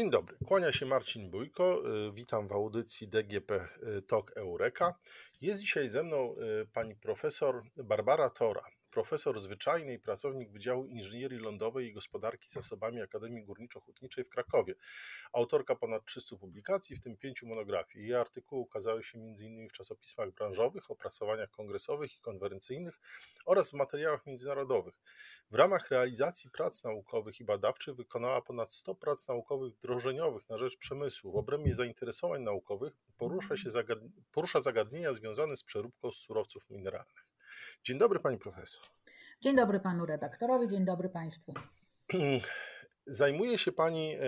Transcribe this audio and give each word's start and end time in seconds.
Dzień 0.00 0.10
dobry, 0.10 0.36
kłania 0.46 0.72
się 0.72 0.86
Marcin 0.86 1.30
Bójko. 1.30 1.82
Y, 2.08 2.12
witam 2.12 2.48
w 2.48 2.52
audycji 2.52 3.08
DGP 3.08 3.68
y, 3.98 4.02
Talk 4.02 4.32
Eureka. 4.36 4.94
Jest 5.40 5.60
dzisiaj 5.60 5.88
ze 5.88 6.02
mną 6.02 6.34
y, 6.62 6.66
pani 6.72 6.96
profesor 6.96 7.62
Barbara 7.84 8.30
Tora, 8.30 8.62
profesor 8.90 9.40
zwyczajny 9.40 9.94
i 9.94 9.98
pracownik 9.98 10.50
Wydziału 10.50 10.86
Inżynierii 10.86 11.38
Lądowej 11.38 11.86
i 11.86 11.92
Gospodarki 11.92 12.50
Zasobami 12.50 13.00
Akademii 13.00 13.44
Górniczo-Hutniczej 13.44 14.24
w 14.24 14.28
Krakowie. 14.28 14.74
Autorka 15.32 15.76
ponad 15.76 16.04
300 16.04 16.36
publikacji, 16.36 16.96
w 16.96 17.00
tym 17.00 17.16
pięciu 17.16 17.46
monografii. 17.46 18.04
Jej 18.04 18.14
artykuły 18.14 18.60
ukazały 18.60 19.02
się 19.02 19.18
m.in. 19.18 19.68
w 19.68 19.72
czasopismach 19.72 20.30
branżowych, 20.30 20.90
opracowaniach 20.90 21.50
kongresowych 21.50 22.16
i 22.16 22.20
konferencyjnych 22.20 23.00
oraz 23.46 23.70
w 23.70 23.74
materiałach 23.74 24.26
międzynarodowych. 24.26 24.94
W 25.50 25.54
ramach 25.54 25.90
realizacji 25.90 26.50
prac 26.50 26.84
naukowych 26.84 27.40
i 27.40 27.44
badawczych 27.44 27.94
wykonała 27.94 28.42
ponad 28.42 28.72
100 28.72 28.94
prac 28.94 29.28
naukowych 29.28 29.72
wdrożeniowych 29.72 30.48
na 30.48 30.58
rzecz 30.58 30.76
przemysłu. 30.76 31.32
W 31.32 31.36
obrębie 31.36 31.74
zainteresowań 31.74 32.42
naukowych 32.42 32.92
porusza, 33.18 33.56
się 33.56 33.70
porusza 34.32 34.60
zagadnienia 34.60 35.14
związane 35.14 35.56
z 35.56 35.64
przeróbką 35.64 36.12
surowców 36.12 36.70
mineralnych. 36.70 37.29
Dzień 37.84 37.98
dobry 37.98 38.20
pani 38.20 38.38
profesor. 38.38 38.84
Dzień 39.40 39.56
dobry 39.56 39.80
panu 39.80 40.06
redaktorowi, 40.06 40.68
dzień 40.68 40.84
dobry 40.84 41.08
państwu. 41.08 41.54
Zajmuje 43.06 43.58
się 43.58 43.72
Pani 43.72 44.14
e, 44.14 44.20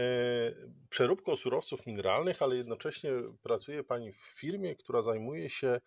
przeróbką 0.89 1.37
surowców 1.37 1.87
mineralnych, 1.87 2.43
ale 2.43 2.57
jednocześnie 2.57 3.11
pracuje 3.43 3.85
Pani 3.85 4.13
w 4.13 4.17
firmie, 4.17 4.77
która 4.77 5.03
zajmuje 5.03 5.51
się 5.51 5.69
e, 5.69 5.81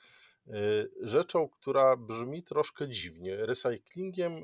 rzeczą, 1.01 1.49
która 1.49 1.97
brzmi 1.97 2.43
troszkę 2.43 2.89
dziwnie 2.89 3.35
recyklingiem 3.37 4.33
e, 4.33 4.41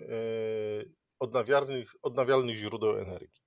odnawialnych, 1.20 1.96
odnawialnych 2.02 2.58
źródeł 2.58 2.98
energii. 2.98 3.42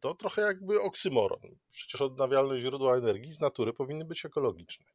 To 0.00 0.14
trochę 0.14 0.42
jakby 0.42 0.80
oksymoron. 0.80 1.40
Przecież 1.70 2.00
odnawialne 2.00 2.60
źródła 2.60 2.96
energii 2.96 3.32
z 3.32 3.40
natury 3.40 3.72
powinny 3.72 4.04
być 4.04 4.24
ekologiczne. 4.24 4.86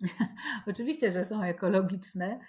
Oczywiście, 0.70 1.12
że 1.12 1.24
są 1.24 1.42
ekologiczne, 1.42 2.40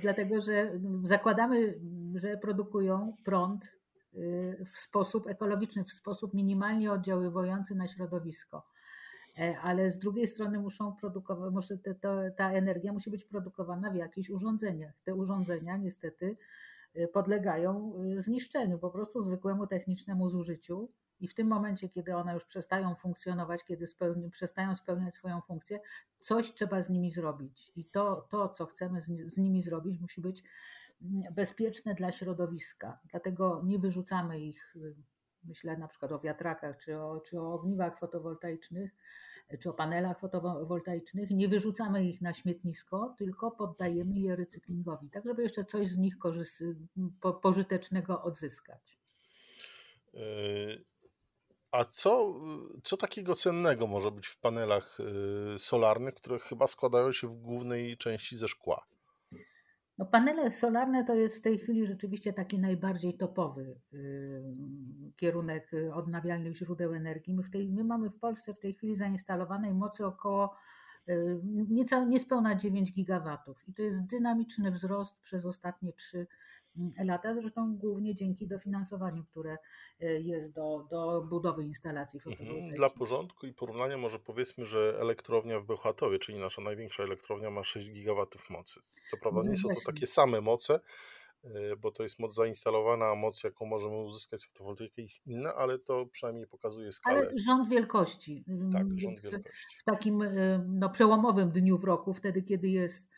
dlatego 0.00 0.40
że 0.40 0.72
zakładamy, 1.02 1.80
że 2.14 2.36
produkują 2.36 3.16
prąd 3.24 3.76
Y, 4.16 4.64
w 4.64 4.78
sposób 4.78 5.26
ekologiczny, 5.26 5.84
w 5.84 5.92
sposób 5.92 6.34
minimalnie 6.34 6.92
oddziaływujący 6.92 7.74
na 7.74 7.88
środowisko. 7.88 8.66
E, 9.38 9.58
ale 9.58 9.90
z 9.90 9.98
drugiej 9.98 10.26
strony 10.26 10.58
muszą 10.58 10.92
produkować, 10.92 11.52
może 11.52 11.78
te, 11.78 11.94
to, 11.94 12.16
ta 12.36 12.50
energia 12.50 12.92
musi 12.92 13.10
być 13.10 13.24
produkowana 13.24 13.90
w 13.90 13.94
jakichś 13.94 14.30
urządzeniach. 14.30 14.94
Te 15.04 15.14
urządzenia 15.14 15.76
niestety 15.76 16.36
y, 16.96 17.08
podlegają 17.08 17.92
y, 18.04 18.20
zniszczeniu, 18.20 18.78
po 18.78 18.90
prostu 18.90 19.22
zwykłemu 19.22 19.66
technicznemu 19.66 20.28
zużyciu. 20.28 20.88
I 21.20 21.28
w 21.28 21.34
tym 21.34 21.46
momencie, 21.46 21.88
kiedy 21.88 22.16
one 22.16 22.34
już 22.34 22.44
przestają 22.44 22.94
funkcjonować, 22.94 23.64
kiedy 23.64 23.86
spełni, 23.86 24.30
przestają 24.30 24.74
spełniać 24.74 25.14
swoją 25.14 25.40
funkcję, 25.40 25.80
coś 26.18 26.54
trzeba 26.54 26.82
z 26.82 26.90
nimi 26.90 27.10
zrobić. 27.10 27.72
I 27.76 27.84
to, 27.84 28.26
to 28.30 28.48
co 28.48 28.66
chcemy 28.66 29.02
z, 29.02 29.06
z 29.26 29.38
nimi 29.38 29.62
zrobić, 29.62 30.00
musi 30.00 30.20
być 30.20 30.42
bezpieczne 31.32 31.94
dla 31.94 32.12
środowiska. 32.12 32.98
Dlatego 33.10 33.62
nie 33.64 33.78
wyrzucamy 33.78 34.40
ich, 34.40 34.76
myślę 35.44 35.76
na 35.76 35.88
przykład 35.88 36.12
o 36.12 36.18
wiatrakach, 36.18 36.76
czy 36.76 36.98
o, 36.98 37.20
czy 37.20 37.40
o 37.40 37.54
ogniwach 37.54 37.98
fotowoltaicznych, 37.98 38.94
czy 39.60 39.70
o 39.70 39.72
panelach 39.72 40.20
fotowoltaicznych, 40.20 41.30
nie 41.30 41.48
wyrzucamy 41.48 42.04
ich 42.04 42.20
na 42.20 42.34
śmietnisko, 42.34 43.14
tylko 43.18 43.50
poddajemy 43.50 44.18
je 44.18 44.36
recyklingowi, 44.36 45.10
tak 45.10 45.26
żeby 45.26 45.42
jeszcze 45.42 45.64
coś 45.64 45.88
z 45.88 45.98
nich 45.98 46.14
po, 47.20 47.32
pożytecznego 47.32 48.22
odzyskać. 48.22 48.98
E, 50.14 50.20
a 51.76 51.84
co, 51.84 52.40
co 52.82 52.96
takiego 52.96 53.34
cennego 53.34 53.86
może 53.86 54.10
być 54.10 54.26
w 54.26 54.38
panelach 54.40 54.98
e, 55.54 55.58
solarnych, 55.58 56.14
które 56.14 56.38
chyba 56.38 56.66
składają 56.66 57.12
się 57.12 57.28
w 57.28 57.34
głównej 57.34 57.96
części 57.96 58.36
ze 58.36 58.48
szkła? 58.48 58.86
No 59.98 60.06
panele 60.06 60.50
solarne 60.50 61.04
to 61.04 61.14
jest 61.14 61.38
w 61.38 61.40
tej 61.40 61.58
chwili 61.58 61.86
rzeczywiście 61.86 62.32
taki 62.32 62.58
najbardziej 62.58 63.16
topowy 63.16 63.80
kierunek 65.16 65.70
odnawialnych 65.94 66.56
źródeł 66.56 66.94
energii. 66.94 67.34
My, 67.34 67.42
w 67.42 67.50
tej, 67.50 67.68
my 67.68 67.84
mamy 67.84 68.10
w 68.10 68.18
Polsce 68.18 68.54
w 68.54 68.58
tej 68.58 68.74
chwili 68.74 68.96
zainstalowanej 68.96 69.74
mocy 69.74 70.06
około 70.06 70.56
nieca, 71.68 72.04
niespełna 72.04 72.54
9 72.54 72.92
gigawatów 72.92 73.68
i 73.68 73.74
to 73.74 73.82
jest 73.82 74.06
dynamiczny 74.06 74.70
wzrost 74.70 75.20
przez 75.20 75.46
ostatnie 75.46 75.92
3 75.92 76.26
lata, 77.04 77.34
zresztą 77.34 77.76
głównie 77.76 78.14
dzięki 78.14 78.48
dofinansowaniu, 78.48 79.24
które 79.24 79.56
e, 80.00 80.20
jest 80.20 80.52
do, 80.52 80.86
do 80.90 81.22
budowy 81.22 81.64
instalacji 81.64 82.16
mhm. 82.18 82.36
fotowoltaicznych. 82.36 82.76
Dla 82.76 82.90
porządku 82.90 83.46
i 83.46 83.52
porównania 83.52 83.98
może 83.98 84.18
powiedzmy, 84.18 84.66
że 84.66 84.96
elektrownia 85.00 85.60
w 85.60 85.64
Bełchatowie, 85.64 86.18
czyli 86.18 86.38
nasza 86.38 86.62
największa 86.62 87.02
elektrownia 87.02 87.50
ma 87.50 87.64
6 87.64 87.90
gigawatów 87.90 88.50
mocy. 88.50 88.80
Co 89.06 89.16
prawda 89.16 89.42
nie 89.42 89.48
no 89.48 89.56
są 89.56 89.68
to 89.68 89.80
takie 89.86 90.06
same 90.06 90.40
moce, 90.40 90.80
bo 91.78 91.90
to 91.90 92.02
jest 92.02 92.18
moc 92.18 92.34
zainstalowana, 92.34 93.06
a 93.06 93.14
moc, 93.14 93.44
jaką 93.44 93.66
możemy 93.66 93.96
uzyskać 93.96 94.40
z 94.40 94.46
fotowoltaiki 94.46 95.02
jest 95.02 95.26
inna, 95.26 95.54
ale 95.54 95.78
to 95.78 96.06
przynajmniej 96.06 96.46
pokazuje 96.46 96.92
skalę. 96.92 97.18
Ale 97.18 97.38
rząd 97.38 97.68
wielkości. 97.68 98.44
Tak, 98.72 98.86
rząd 98.98 99.20
wielkości. 99.20 99.52
W 99.78 99.84
takim 99.84 100.22
e, 100.22 100.64
no, 100.68 100.90
przełomowym 100.90 101.50
dniu 101.50 101.78
w 101.78 101.84
roku, 101.84 102.14
wtedy 102.14 102.42
kiedy 102.42 102.68
jest, 102.68 103.08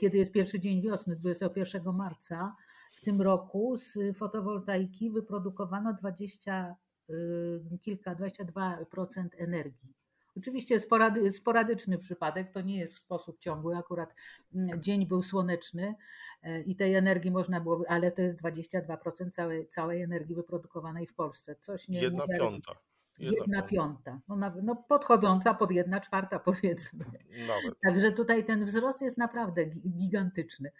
kiedy 0.00 0.18
jest 0.18 0.32
pierwszy 0.32 0.60
dzień 0.60 0.82
wiosny, 0.82 1.16
21 1.16 1.94
marca, 1.94 2.56
w 2.96 3.00
tym 3.00 3.22
roku 3.22 3.76
z 3.76 4.16
fotowoltaiki 4.16 5.10
wyprodukowano 5.10 5.94
20 5.94 6.76
y, 7.10 7.78
kilka, 7.82 8.14
22% 8.14 9.28
energii. 9.38 9.94
Oczywiście 10.36 10.80
sporady, 10.80 11.32
sporadyczny 11.32 11.98
przypadek, 11.98 12.52
to 12.52 12.60
nie 12.60 12.78
jest 12.78 12.94
w 12.94 12.98
sposób 12.98 13.38
ciągły. 13.38 13.76
Akurat 13.76 14.14
mm, 14.54 14.82
dzień 14.82 15.06
był 15.06 15.22
słoneczny 15.22 15.94
e, 16.42 16.60
i 16.60 16.76
tej 16.76 16.94
energii 16.94 17.30
można 17.30 17.60
było, 17.60 17.84
ale 17.88 18.12
to 18.12 18.22
jest 18.22 18.42
22% 18.42 19.30
całej, 19.30 19.68
całej 19.68 20.02
energii 20.02 20.34
wyprodukowanej 20.34 21.06
w 21.06 21.14
Polsce. 21.14 21.56
Coś 21.60 21.88
nie 21.88 22.00
Jedna 22.00 22.24
piąta. 22.38 22.72
Jedna, 23.18 23.36
jedna 23.40 23.62
piąta, 23.62 24.20
no, 24.28 24.36
no, 24.62 24.76
podchodząca 24.76 25.54
pod 25.54 25.70
jedna 25.70 26.00
czwarta 26.00 26.38
powiedzmy. 26.38 27.04
Nawet. 27.48 27.80
Także 27.84 28.12
tutaj 28.12 28.44
ten 28.44 28.64
wzrost 28.64 29.02
jest 29.02 29.18
naprawdę 29.18 29.66
gigantyczny. 29.66 30.70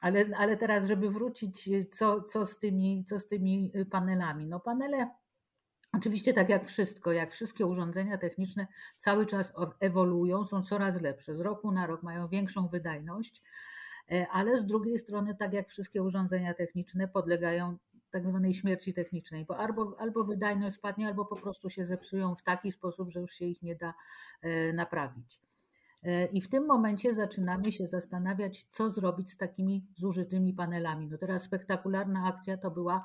Ale, 0.00 0.24
ale 0.36 0.56
teraz, 0.56 0.86
żeby 0.86 1.10
wrócić, 1.10 1.70
co, 1.90 2.22
co, 2.22 2.46
z 2.46 2.58
tymi, 2.58 3.04
co 3.04 3.18
z 3.18 3.26
tymi 3.26 3.70
y, 3.76 3.86
panelami? 3.86 4.46
No 4.46 4.60
panele 4.60 5.10
Oczywiście, 5.96 6.32
tak 6.32 6.48
jak 6.48 6.66
wszystko, 6.66 7.12
jak 7.12 7.32
wszystkie 7.32 7.66
urządzenia 7.66 8.18
techniczne, 8.18 8.66
cały 8.98 9.26
czas 9.26 9.52
ewoluują, 9.80 10.44
są 10.44 10.62
coraz 10.62 11.00
lepsze. 11.00 11.34
Z 11.34 11.40
roku 11.40 11.72
na 11.72 11.86
rok 11.86 12.02
mają 12.02 12.28
większą 12.28 12.68
wydajność, 12.68 13.42
e, 14.12 14.26
ale 14.28 14.58
z 14.58 14.66
drugiej 14.66 14.98
strony, 14.98 15.34
tak 15.34 15.52
jak 15.54 15.68
wszystkie 15.68 16.02
urządzenia 16.02 16.54
techniczne, 16.54 17.08
podlegają 17.08 17.76
tak 18.10 18.26
zwanej 18.26 18.54
śmierci 18.54 18.94
technicznej, 18.94 19.44
bo 19.44 19.56
albo, 19.56 19.96
albo 19.98 20.24
wydajność 20.24 20.76
spadnie, 20.76 21.06
albo 21.06 21.24
po 21.24 21.36
prostu 21.36 21.70
się 21.70 21.84
zepsują 21.84 22.34
w 22.34 22.42
taki 22.42 22.72
sposób, 22.72 23.10
że 23.10 23.20
już 23.20 23.34
się 23.34 23.44
ich 23.44 23.62
nie 23.62 23.76
da 23.76 23.94
e, 24.42 24.72
naprawić. 24.72 25.40
E, 26.04 26.26
I 26.26 26.40
w 26.40 26.48
tym 26.48 26.66
momencie 26.66 27.14
zaczynamy 27.14 27.72
się 27.72 27.86
zastanawiać, 27.86 28.66
co 28.70 28.90
zrobić 28.90 29.30
z 29.30 29.36
takimi 29.36 29.86
zużytymi 29.94 30.54
panelami. 30.54 31.08
No 31.08 31.18
teraz 31.18 31.42
spektakularna 31.42 32.24
akcja 32.24 32.56
to 32.56 32.70
była 32.70 33.04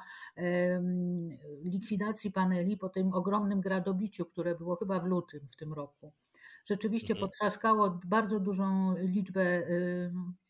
likwidacji 1.63 2.31
paneli 2.31 2.77
po 2.77 2.89
tym 2.89 3.13
ogromnym 3.13 3.61
gradobiciu, 3.61 4.25
które 4.25 4.55
było 4.55 4.75
chyba 4.75 4.99
w 4.99 5.05
lutym 5.05 5.47
w 5.51 5.55
tym 5.55 5.73
roku. 5.73 6.13
Rzeczywiście 6.65 7.13
mhm. 7.13 7.29
potrzaskało 7.29 7.99
bardzo 8.05 8.39
dużą 8.39 8.95
liczbę 8.97 9.63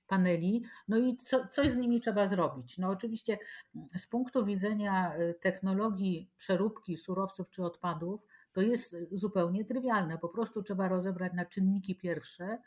paneli, 0.10 0.63
no 0.88 0.98
i 0.98 1.18
co, 1.18 1.48
coś 1.48 1.72
z 1.72 1.78
nimi 1.78 2.00
trzeba 2.00 2.28
zrobić. 2.28 2.78
No 2.78 2.90
oczywiście 2.90 3.38
z 3.98 4.07
punktu 4.07 4.45
widzenia 4.45 5.13
e, 5.13 5.34
technologii 5.34 6.31
przeróbki 6.38 6.98
surowców 6.98 7.50
czy 7.50 7.63
odpadów, 7.63 8.22
to 8.60 8.64
jest 8.64 8.96
zupełnie 9.12 9.66
trywialne. 9.66 10.18
Po 10.18 10.30
prostu 10.30 10.64
trzeba 10.64 10.88
rozebrać 10.88 11.34
na 11.34 11.46
czynniki 11.46 11.96
pierwsze, 11.96 12.58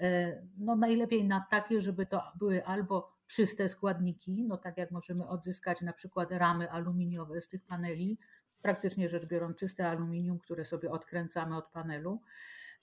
e, 0.00 0.42
no 0.58 0.76
najlepiej 0.76 1.24
na 1.24 1.46
takie, 1.50 1.80
żeby 1.80 2.06
to 2.06 2.22
były 2.38 2.64
albo 2.66 3.16
czyste 3.26 3.68
składniki, 3.68 4.44
no 4.44 4.56
tak 4.56 4.78
jak 4.78 4.90
możemy 4.90 5.28
odzyskać 5.28 5.80
na 5.80 5.92
przykład 5.92 6.32
ramy 6.32 6.70
aluminiowe 6.70 7.40
z 7.40 7.48
tych 7.48 7.64
paneli, 7.64 8.18
praktycznie 8.62 9.08
rzecz 9.08 9.26
biorąc 9.26 9.56
czyste 9.56 9.88
aluminium, 9.88 10.38
które 10.38 10.64
sobie 10.64 10.90
odkręcamy 10.90 11.56
od 11.56 11.68
panelu, 11.68 12.20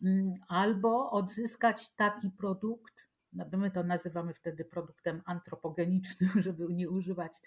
mm, 0.01 0.33
albo 0.47 1.11
odzyskać 1.11 1.89
taki 1.95 2.31
produkt, 2.31 3.08
my 3.33 3.71
to 3.71 3.83
nazywamy 3.83 4.33
wtedy 4.33 4.65
produktem 4.65 5.21
antropogenicznym, 5.25 6.29
żeby 6.41 6.73
nie 6.73 6.89
używać 6.89 7.41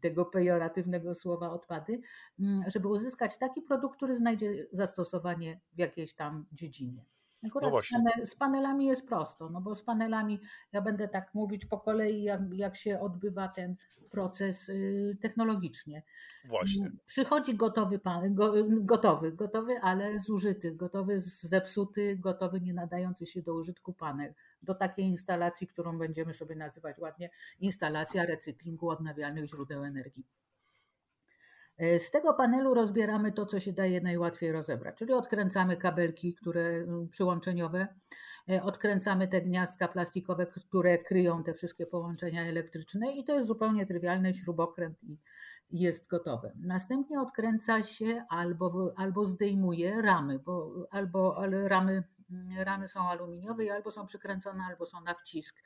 tego 0.00 0.24
pejoratywnego 0.24 1.14
słowa 1.14 1.50
odpady, 1.50 2.00
mm, 2.40 2.62
żeby 2.66 2.88
uzyskać 2.88 3.38
taki 3.38 3.62
produkt, 3.62 3.96
który 3.96 4.16
znajdzie 4.16 4.66
zastosowanie 4.72 5.60
w 5.72 5.78
jakiejś 5.78 6.14
tam 6.14 6.46
dziedzinie. 6.52 7.04
Akurat 7.46 7.72
no 7.72 7.82
z, 7.82 7.90
panel, 7.90 8.26
z, 8.26 8.34
panelami 8.34 8.86
jest 8.86 9.06
prosto, 9.06 9.50
no 9.50 9.60
bo 9.60 9.74
z 9.74 9.82
panelami 9.82 10.40
ja 10.72 10.82
będę 10.82 11.08
tak 11.08 11.34
mówić 11.34 11.66
po 11.66 11.80
kolei, 11.80 12.22
jak, 12.22 12.40
jak 12.52 12.76
się 12.76 13.00
odbywa 13.00 13.48
ten 13.48 13.76
proces 14.10 14.68
y, 14.68 15.16
technologicznie. 15.20 16.02
Właśnie. 16.44 16.90
Przychodzi 17.06 17.54
gotowy, 17.54 17.98
pan, 17.98 18.34
go, 18.34 18.52
gotowy, 18.68 19.32
gotowy, 19.32 19.80
ale 19.80 20.20
zużyty, 20.20 20.74
gotowy, 20.74 21.20
zepsuty, 21.20 22.16
gotowy, 22.16 22.60
nie 22.60 22.74
nadający 22.74 23.26
się 23.26 23.42
do 23.42 23.54
użytku 23.54 23.92
panel. 23.92 24.34
Do 24.62 24.74
takiej 24.74 25.04
instalacji, 25.04 25.66
którą 25.66 25.98
będziemy 25.98 26.34
sobie 26.34 26.56
nazywać 26.56 26.98
ładnie 26.98 27.30
instalacja 27.60 28.26
recyklingu 28.26 28.88
odnawialnych 28.88 29.44
źródeł 29.44 29.84
energii. 29.84 30.24
E, 31.80 31.98
z 31.98 32.10
tego 32.10 32.34
panelu 32.34 32.74
rozbieramy 32.74 33.32
to, 33.32 33.46
co 33.46 33.60
się 33.60 33.72
daje 33.72 34.00
najłatwiej 34.00 34.52
rozebrać, 34.52 34.96
czyli 34.96 35.12
odkręcamy 35.12 35.76
kabelki, 35.76 36.34
które 36.34 36.62
mm, 36.62 37.08
przyłączeniowe, 37.08 37.88
e, 38.50 38.62
odkręcamy 38.62 39.28
te 39.28 39.42
gniazdka 39.42 39.88
plastikowe, 39.88 40.46
które 40.46 40.98
kryją 40.98 41.44
te 41.44 41.54
wszystkie 41.54 41.86
połączenia 41.86 42.44
elektryczne 42.44 43.12
i 43.12 43.24
to 43.24 43.34
jest 43.34 43.48
zupełnie 43.48 43.86
trywialny 43.86 44.34
śrubokręt 44.34 44.98
i 45.70 45.80
jest 45.80 46.08
gotowe. 46.08 46.52
Następnie 46.62 47.20
odkręca 47.20 47.82
się 47.82 48.24
albo, 48.28 48.92
albo 48.96 49.26
zdejmuje 49.26 50.02
ramy, 50.02 50.38
bo 50.38 50.86
albo 50.90 51.38
ale 51.38 51.68
ramy, 51.68 52.02
ramy 52.64 52.88
są 52.88 53.08
aluminiowe 53.08 53.74
albo 53.74 53.90
są 53.90 54.06
przykręcone, 54.06 54.64
albo 54.64 54.86
są 54.86 55.00
na 55.00 55.14
wcisk. 55.14 55.62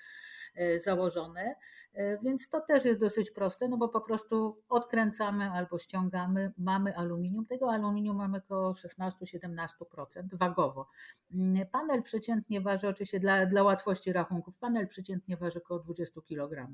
E, 0.54 0.80
założone, 0.80 1.54
e, 1.94 2.18
więc 2.18 2.48
to 2.48 2.60
też 2.60 2.84
jest 2.84 3.00
dosyć 3.00 3.30
proste, 3.30 3.68
no 3.68 3.76
bo 3.76 3.88
po 3.88 4.00
prostu 4.00 4.56
odkręcamy 4.68 5.50
albo 5.50 5.78
ściągamy, 5.78 6.52
mamy 6.58 6.96
aluminium. 6.96 7.46
Tego 7.46 7.72
aluminium 7.72 8.16
mamy 8.16 8.38
około 8.38 8.72
16-17% 8.72 10.22
wagowo. 10.32 10.88
Mm, 11.34 11.66
panel 11.66 12.02
przeciętnie 12.02 12.60
waży, 12.60 12.88
oczywiście 12.88 13.20
dla, 13.20 13.46
dla 13.46 13.62
łatwości 13.62 14.12
rachunków, 14.12 14.56
panel 14.58 14.88
przeciętnie 14.88 15.36
waży 15.36 15.58
około 15.58 15.80
20 15.80 16.20
kg. 16.28 16.72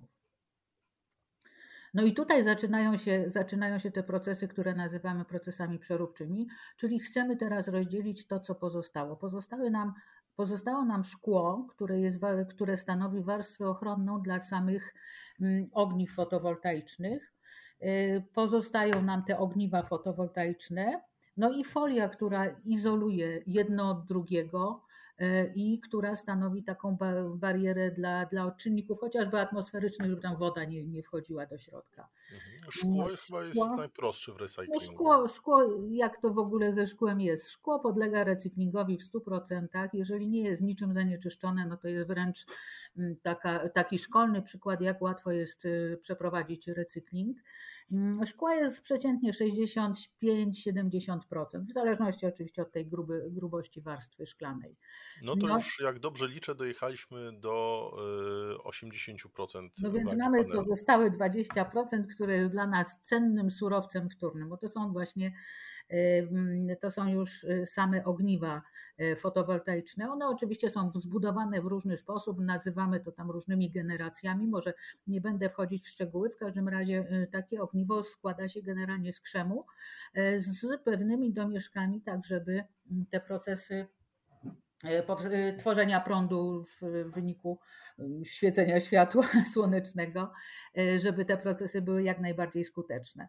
No 1.94 2.02
i 2.02 2.12
tutaj 2.12 2.44
zaczynają 2.44 2.96
się, 2.96 3.24
zaczynają 3.26 3.78
się 3.78 3.90
te 3.90 4.02
procesy, 4.02 4.48
które 4.48 4.74
nazywamy 4.74 5.24
procesami 5.24 5.78
przeróbczymi, 5.78 6.48
czyli 6.76 7.00
chcemy 7.00 7.36
teraz 7.36 7.68
rozdzielić 7.68 8.26
to, 8.26 8.40
co 8.40 8.54
pozostało. 8.54 9.16
Pozostały 9.16 9.70
nam 9.70 9.92
Pozostało 10.40 10.84
nam 10.84 11.04
szkło, 11.04 11.66
które, 11.70 11.98
jest, 11.98 12.18
które 12.50 12.76
stanowi 12.76 13.22
warstwę 13.22 13.66
ochronną 13.66 14.22
dla 14.22 14.40
samych 14.40 14.94
mm, 15.40 15.68
ogniw 15.72 16.12
fotowoltaicznych. 16.12 17.32
Y, 17.82 18.24
pozostają 18.34 19.02
nam 19.02 19.24
te 19.24 19.38
ogniwa 19.38 19.82
fotowoltaiczne, 19.82 21.00
no 21.36 21.52
i 21.52 21.64
folia, 21.64 22.08
która 22.08 22.60
izoluje 22.64 23.42
jedno 23.46 23.90
od 23.90 24.06
drugiego, 24.06 24.84
i 25.54 25.80
która 25.80 26.16
stanowi 26.16 26.62
taką 26.62 26.96
barierę 27.34 27.90
dla, 27.90 28.26
dla 28.26 28.46
odczynników 28.46 29.00
chociażby 29.00 29.40
atmosferycznych, 29.40 30.10
żeby 30.10 30.22
tam 30.22 30.36
woda 30.36 30.64
nie, 30.64 30.86
nie 30.86 31.02
wchodziła 31.02 31.46
do 31.46 31.58
środka. 31.58 32.08
Mhm. 32.32 32.72
Szkło 32.72 33.10
jest 33.10 33.26
chyba 33.26 33.44
jest 33.44 33.60
najprostsze 33.76 34.32
w 34.32 34.36
recyklingu. 34.36 34.74
No 34.74 34.80
szkło, 34.80 35.28
szkło, 35.28 35.86
jak 35.88 36.18
to 36.18 36.30
w 36.30 36.38
ogóle 36.38 36.72
ze 36.72 36.86
szkłem 36.86 37.20
jest? 37.20 37.50
Szkło 37.50 37.80
podlega 37.80 38.24
recyklingowi 38.24 38.98
w 38.98 39.12
100%. 39.12 39.88
Jeżeli 39.92 40.28
nie 40.28 40.42
jest 40.42 40.62
niczym 40.62 40.94
zanieczyszczone, 40.94 41.66
no 41.66 41.76
to 41.76 41.88
jest 41.88 42.06
wręcz 42.06 42.46
mm, 42.98 43.16
taka, 43.22 43.68
taki 43.68 43.98
szkolny 43.98 44.42
przykład, 44.42 44.80
jak 44.80 45.02
łatwo 45.02 45.32
jest 45.32 45.64
y, 45.64 45.98
przeprowadzić 46.00 46.68
recykling. 46.68 47.38
Mm, 47.92 48.26
szkła 48.26 48.54
jest 48.54 48.80
przeciętnie 48.80 49.32
65-70%, 49.32 51.64
w 51.64 51.72
zależności 51.72 52.26
oczywiście 52.26 52.62
od 52.62 52.72
tej 52.72 52.86
gruby, 52.86 53.26
grubości 53.30 53.80
warstwy 53.80 54.26
szklanej. 54.26 54.76
No 55.24 55.36
to 55.36 55.46
no, 55.46 55.56
już 55.56 55.80
jak 55.80 55.98
dobrze 55.98 56.28
liczę, 56.28 56.54
dojechaliśmy 56.54 57.32
do 57.32 57.90
80%. 58.64 59.64
Y, 59.64 59.70
no 59.82 59.92
więc 59.92 60.16
mamy 60.16 60.44
panelu. 60.44 60.60
pozostałe 60.60 61.10
20%, 61.10 62.06
które 62.20 62.36
jest 62.36 62.50
dla 62.50 62.66
nas 62.66 63.00
cennym 63.00 63.50
surowcem 63.50 64.10
wtórnym, 64.10 64.48
bo 64.48 64.56
to 64.56 64.68
są 64.68 64.92
właśnie 64.92 65.32
to 66.80 66.90
są 66.90 67.08
już 67.08 67.44
y, 67.44 67.66
same 67.66 68.04
ogniwa 68.04 68.62
y, 69.00 69.16
fotowoltaiczne. 69.16 70.12
One 70.12 70.28
oczywiście 70.28 70.70
są 70.70 70.90
zbudowane 70.94 71.62
w 71.62 71.66
różny 71.66 71.96
sposób, 71.96 72.40
nazywamy 72.40 73.00
to 73.00 73.12
tam 73.12 73.30
różnymi 73.30 73.70
generacjami. 73.70 74.48
Może 74.48 74.74
nie 75.06 75.20
będę 75.20 75.48
wchodzić 75.48 75.84
w 75.84 75.88
szczegóły, 75.88 76.30
w 76.30 76.36
każdym 76.36 76.68
razie 76.68 77.28
takie 77.32 77.60
ogniwo 77.62 78.02
składa 78.02 78.48
się 78.48 78.62
generalnie 78.62 79.12
z 79.12 79.20
krzemu 79.20 79.64
z 80.36 80.82
pewnymi 80.84 81.32
domieszkami, 81.32 82.02
tak 82.02 82.24
żeby 82.24 82.64
mm, 82.90 83.06
te 83.10 83.20
procesy 83.20 83.74
E, 83.74 83.82
e, 83.82 83.99
tworzenia 85.58 86.00
prądu 86.00 86.64
w 86.64 86.80
wyniku 87.14 87.58
e, 87.98 88.24
świecenia 88.24 88.80
światła 88.80 89.24
słonecznego, 89.52 90.32
żeby 90.98 91.24
te 91.24 91.38
procesy 91.38 91.82
były 91.82 92.02
jak 92.02 92.20
najbardziej 92.20 92.64
skuteczne. 92.64 93.28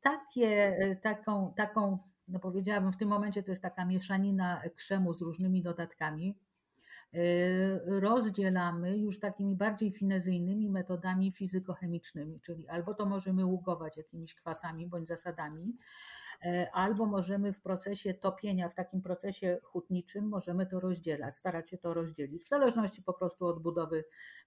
Takie, 0.00 0.76
taką, 1.02 1.54
taką, 1.56 1.98
no 2.28 2.38
powiedziałabym, 2.38 2.92
w 2.92 2.96
tym 2.96 3.08
momencie 3.08 3.42
to 3.42 3.52
jest 3.52 3.62
taka 3.62 3.84
mieszanina 3.84 4.62
krzemu 4.76 5.14
z 5.14 5.22
różnymi 5.22 5.62
dodatkami. 5.62 6.38
Rozdzielamy 7.86 8.98
już 8.98 9.20
takimi 9.20 9.56
bardziej 9.56 9.90
finezyjnymi 9.90 10.70
metodami 10.70 11.32
fizykochemicznymi, 11.32 12.40
czyli 12.40 12.68
albo 12.68 12.94
to 12.94 13.06
możemy 13.06 13.46
ługować 13.46 13.96
jakimiś 13.96 14.34
kwasami 14.34 14.86
bądź 14.86 15.08
zasadami, 15.08 15.76
E, 16.29 16.29
albo 16.72 17.06
możemy 17.06 17.52
w 17.52 17.60
procesie 17.60 18.14
topienia, 18.14 18.68
w 18.68 18.74
takim 18.74 19.02
procesie 19.02 19.58
hutniczym, 19.62 20.28
możemy 20.28 20.66
to 20.66 20.80
rozdzielać, 20.80 21.36
starać 21.36 21.70
się 21.70 21.78
to 21.78 21.94
rozdzielić, 21.94 22.44
w 22.44 22.48
zależności 22.48 23.02
po 23.02 23.14
prostu 23.14 23.46
od 23.46 23.62
budowy, 23.62 24.04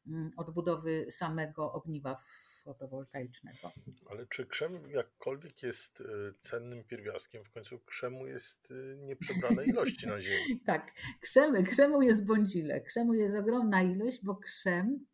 mm, 0.08 0.32
od 0.38 0.50
budowy 0.54 1.12
samego 1.12 1.74
ogniwa 1.74 2.18
fotowoltaicznego. 2.64 3.72
Ale 4.10 4.26
czy 4.28 4.46
krzem 4.46 4.90
jakkolwiek 4.90 5.64
jest 5.64 6.02
e, 6.02 6.04
cennym 6.42 6.84
pierwiastkiem, 6.84 7.44
w 7.44 7.52
końcu 7.52 7.80
krzemu 7.80 8.28
jest 8.28 8.72
e, 8.72 8.98
nieprzebrane 8.98 9.66
ilości 9.66 10.08
na 10.08 10.22
ziemi? 10.22 10.62
tak, 10.66 10.92
krzemu, 11.22 11.64
krzemu 11.64 12.02
jest 12.02 12.26
bądzile, 12.26 12.82
krzemu 12.82 13.14
jest 13.14 13.36
ogromna 13.36 13.82
ilość, 13.82 14.24
bo 14.24 14.36
krzem 14.36 15.06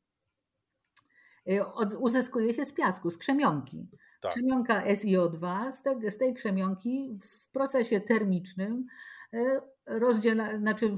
uzyskuje 2.00 2.54
się 2.54 2.66
z 2.66 2.74
piasku, 2.74 3.12
z 3.12 3.18
krzemionki. 3.18 3.88
Tak. 4.20 4.32
Krzemionka 4.32 4.84
SiO2, 4.86 5.72
z, 5.72 5.82
te, 5.82 6.12
z 6.12 6.18
tej 6.18 6.34
krzemionki 6.34 7.18
w 7.22 7.52
procesie 7.52 8.02
termicznym 8.02 8.86
e, 9.34 9.62
rozdziela, 9.86 10.58
znaczy 10.58 10.96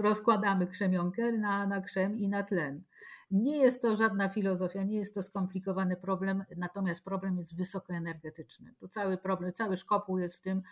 rozkładamy 0.00 0.66
krzemionkę 0.66 1.32
na, 1.32 1.66
na 1.66 1.80
krzem 1.80 2.18
i 2.18 2.28
na 2.28 2.42
tlen. 2.42 2.82
Nie 3.30 3.58
jest 3.58 3.82
to 3.82 3.96
żadna 3.96 4.28
filozofia, 4.28 4.82
nie 4.82 4.98
jest 4.98 5.14
to 5.14 5.22
skomplikowany 5.22 5.96
problem, 5.96 6.44
natomiast 6.56 7.04
problem 7.04 7.36
jest 7.36 7.56
wysokoenergetyczny. 7.56 8.74
Tu 8.80 8.88
cały 8.88 9.18
problem, 9.18 9.52
cały 9.52 9.76
szkopuł 9.76 10.18
jest 10.18 10.36
w 10.36 10.40
tym, 10.40 10.62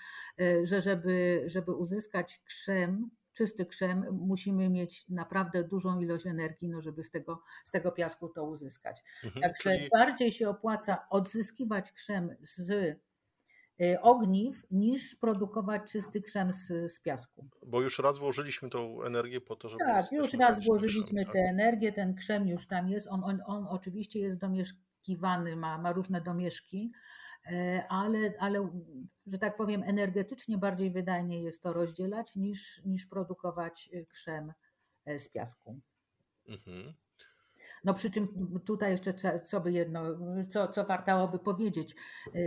e, 0.41 0.67
że 0.67 0.81
żeby, 0.81 1.43
żeby 1.47 1.73
uzyskać 1.73 2.41
krzem, 2.45 3.11
czysty 3.37 3.67
krzem, 3.67 4.05
musimy 4.13 4.71
mieć 4.71 5.09
naprawdę 5.09 5.65
dużą 5.65 6.01
ilość 6.01 6.27
energii, 6.27 6.69
no 6.69 6.81
żeby 6.81 7.05
z 7.05 7.11
tego, 7.11 7.43
z 7.65 7.71
tego 7.71 7.93
piasku 7.93 8.29
to 8.29 8.45
uzyskać. 8.45 9.03
Mhm, 9.25 9.43
Także 9.43 9.77
czyli... 9.77 9.89
bardziej 9.93 10.31
się 10.31 10.49
opłaca 10.49 11.07
odzyskiwać 11.11 11.93
krzem 11.93 12.37
z 12.41 12.71
y, 12.71 14.01
ogniw 14.01 14.65
niż 14.71 15.15
produkować 15.15 15.93
czysty 15.93 16.23
krzem 16.23 16.53
z, 16.53 16.93
z 16.93 17.01
piasku. 17.01 17.49
Bo 17.67 17.81
już 17.81 17.99
raz 17.99 18.19
włożyliśmy 18.19 18.71
tą 18.71 19.03
energię 19.03 19.41
po 19.41 19.57
to, 19.57 19.69
żeby... 19.69 19.85
Tak, 19.85 20.13
już 20.13 20.35
raz 20.35 20.65
włożyliśmy 20.65 21.25
krzem, 21.25 21.33
tę 21.33 21.43
tak? 21.43 21.51
energię, 21.51 21.93
ten 21.93 22.15
krzem 22.15 22.49
już 22.49 22.67
tam 22.67 22.89
jest, 22.89 23.07
on, 23.11 23.25
on, 23.25 23.43
on 23.47 23.67
oczywiście 23.67 24.21
jest 24.21 24.39
domieszkiwany, 24.39 25.57
ma, 25.57 25.79
ma 25.79 25.93
różne 25.93 26.21
domieszki, 26.21 26.93
ale, 27.89 28.35
ale, 28.39 28.71
że 29.27 29.39
tak 29.39 29.57
powiem, 29.57 29.83
energetycznie 29.83 30.59
bardziej 30.59 30.91
wydajnie 30.91 31.43
jest 31.43 31.63
to 31.63 31.73
rozdzielać 31.73 32.37
niż, 32.37 32.83
niż 32.85 33.07
produkować 33.07 33.91
e, 33.93 34.05
krzem 34.05 34.53
e, 35.05 35.19
z 35.19 35.29
piasku. 35.29 35.81
Mhm. 36.49 36.95
No 37.85 37.95
przy 37.95 38.11
czym 38.11 38.29
tutaj 38.65 38.91
jeszcze 38.91 39.41
co 39.45 39.61
by 39.61 39.73
jedno, 39.73 40.03
co, 40.51 40.69
co 40.69 40.85
wartałoby 40.85 41.39
powiedzieć, 41.39 41.95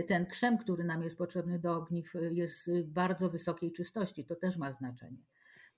ten 0.06 0.26
krzem, 0.26 0.58
który 0.58 0.84
nam 0.84 1.02
jest 1.02 1.18
potrzebny 1.18 1.58
do 1.58 1.76
ogniw 1.76 2.12
jest 2.30 2.70
bardzo 2.84 3.30
wysokiej 3.30 3.72
czystości, 3.72 4.24
to 4.24 4.36
też 4.36 4.56
ma 4.56 4.72
znaczenie. 4.72 5.22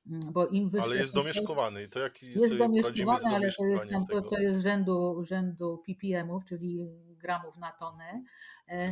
Mm, 0.06 0.20
bo 0.32 0.46
im 0.46 0.68
wyższy 0.68 0.88
ale 0.88 0.96
jest 0.96 1.14
domieszkowany. 1.14 1.88
To 1.88 1.98
jak 1.98 2.22
jest 2.22 2.56
domieszkowany, 2.56 3.28
ale 3.34 3.52
to 3.52 3.64
jest, 3.64 3.88
tam, 3.90 4.06
to, 4.06 4.22
to 4.22 4.38
jest 4.38 4.62
rzędu, 4.62 5.24
rzędu 5.24 5.82
ppm-ów, 5.86 6.44
czyli 6.44 6.78
gramów 7.18 7.56
na 7.56 7.72
tonę. 7.72 8.22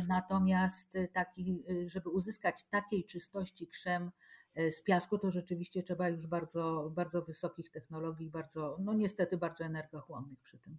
Natomiast 0.07 0.97
taki, 1.13 1.63
e, 1.69 1.89
żeby 1.89 2.09
uzyskać 2.09 2.63
takiej 2.63 3.05
czystości 3.05 3.67
krzem 3.67 4.11
e, 4.55 4.71
z 4.71 4.83
piasku, 4.83 5.17
to 5.17 5.31
rzeczywiście 5.31 5.83
trzeba 5.83 6.09
już 6.09 6.27
bardzo, 6.27 6.91
bardzo 6.95 7.21
wysokich 7.21 7.69
technologii, 7.71 8.29
bardzo, 8.29 8.77
no 8.79 8.93
niestety 8.93 9.37
bardzo 9.37 9.63
energochłonnych 9.63 10.39
przy 10.39 10.59
tym. 10.59 10.77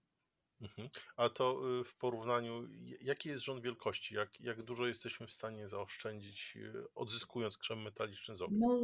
Mhm. 0.62 0.88
A 1.16 1.28
to 1.28 1.60
y, 1.80 1.84
w 1.84 1.96
porównaniu, 1.96 2.68
jaki 3.00 3.28
jest 3.28 3.44
rząd 3.44 3.62
wielkości? 3.62 4.14
Jak, 4.14 4.40
jak 4.40 4.62
dużo 4.62 4.86
jesteśmy 4.86 5.26
w 5.26 5.32
stanie 5.32 5.68
zaoszczędzić, 5.68 6.56
y, 6.56 6.94
odzyskując 6.94 7.58
krzem 7.58 7.82
metaliczny 7.82 8.36
z 8.36 8.42
ognia? 8.42 8.58
No 8.60 8.78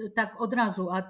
y, 0.00 0.10
tak 0.10 0.40
od 0.40 0.54
razu, 0.54 0.88
od, 0.88 1.04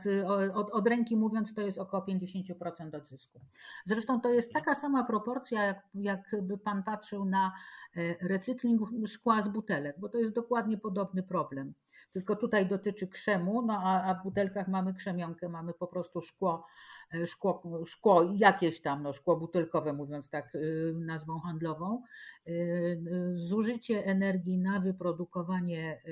od, 0.54 0.70
od 0.70 0.86
ręki 0.86 1.16
mówiąc, 1.16 1.54
to 1.54 1.60
jest 1.60 1.78
około 1.78 2.06
50% 2.06 2.96
odzysku. 2.96 3.40
Zresztą 3.84 4.20
to 4.20 4.32
jest 4.32 4.48
mhm. 4.48 4.64
taka 4.64 4.80
sama 4.80 5.04
proporcja, 5.04 5.64
jak, 5.64 5.82
jakby 5.94 6.58
pan 6.58 6.82
patrzył 6.82 7.24
na 7.24 7.52
e, 7.96 8.28
recykling 8.28 8.80
szkła 9.06 9.42
z 9.42 9.48
butelek, 9.48 9.96
bo 10.00 10.08
to 10.08 10.18
jest 10.18 10.32
dokładnie 10.32 10.78
podobny 10.78 11.22
problem. 11.22 11.74
Tylko 12.12 12.36
tutaj 12.36 12.66
dotyczy 12.66 13.08
krzemu, 13.08 13.62
no 13.62 13.80
a, 13.84 14.02
a 14.04 14.14
w 14.14 14.22
butelkach 14.22 14.68
mamy 14.68 14.94
krzemionkę, 14.94 15.48
mamy 15.48 15.74
po 15.74 15.86
prostu 15.86 16.22
szkło 16.22 16.66
E, 17.14 17.26
szkło, 17.26 17.84
szkło 17.86 18.34
jakieś 18.36 18.80
tam, 18.80 19.02
no, 19.02 19.12
szkło 19.12 19.36
butelkowe, 19.36 19.92
mówiąc 19.92 20.30
tak 20.30 20.54
y, 20.54 20.92
nazwą 20.96 21.40
handlową, 21.40 22.02
y, 22.48 22.50
y, 22.52 23.36
zużycie 23.36 24.04
energii 24.04 24.58
na 24.58 24.80
wyprodukowanie 24.80 26.02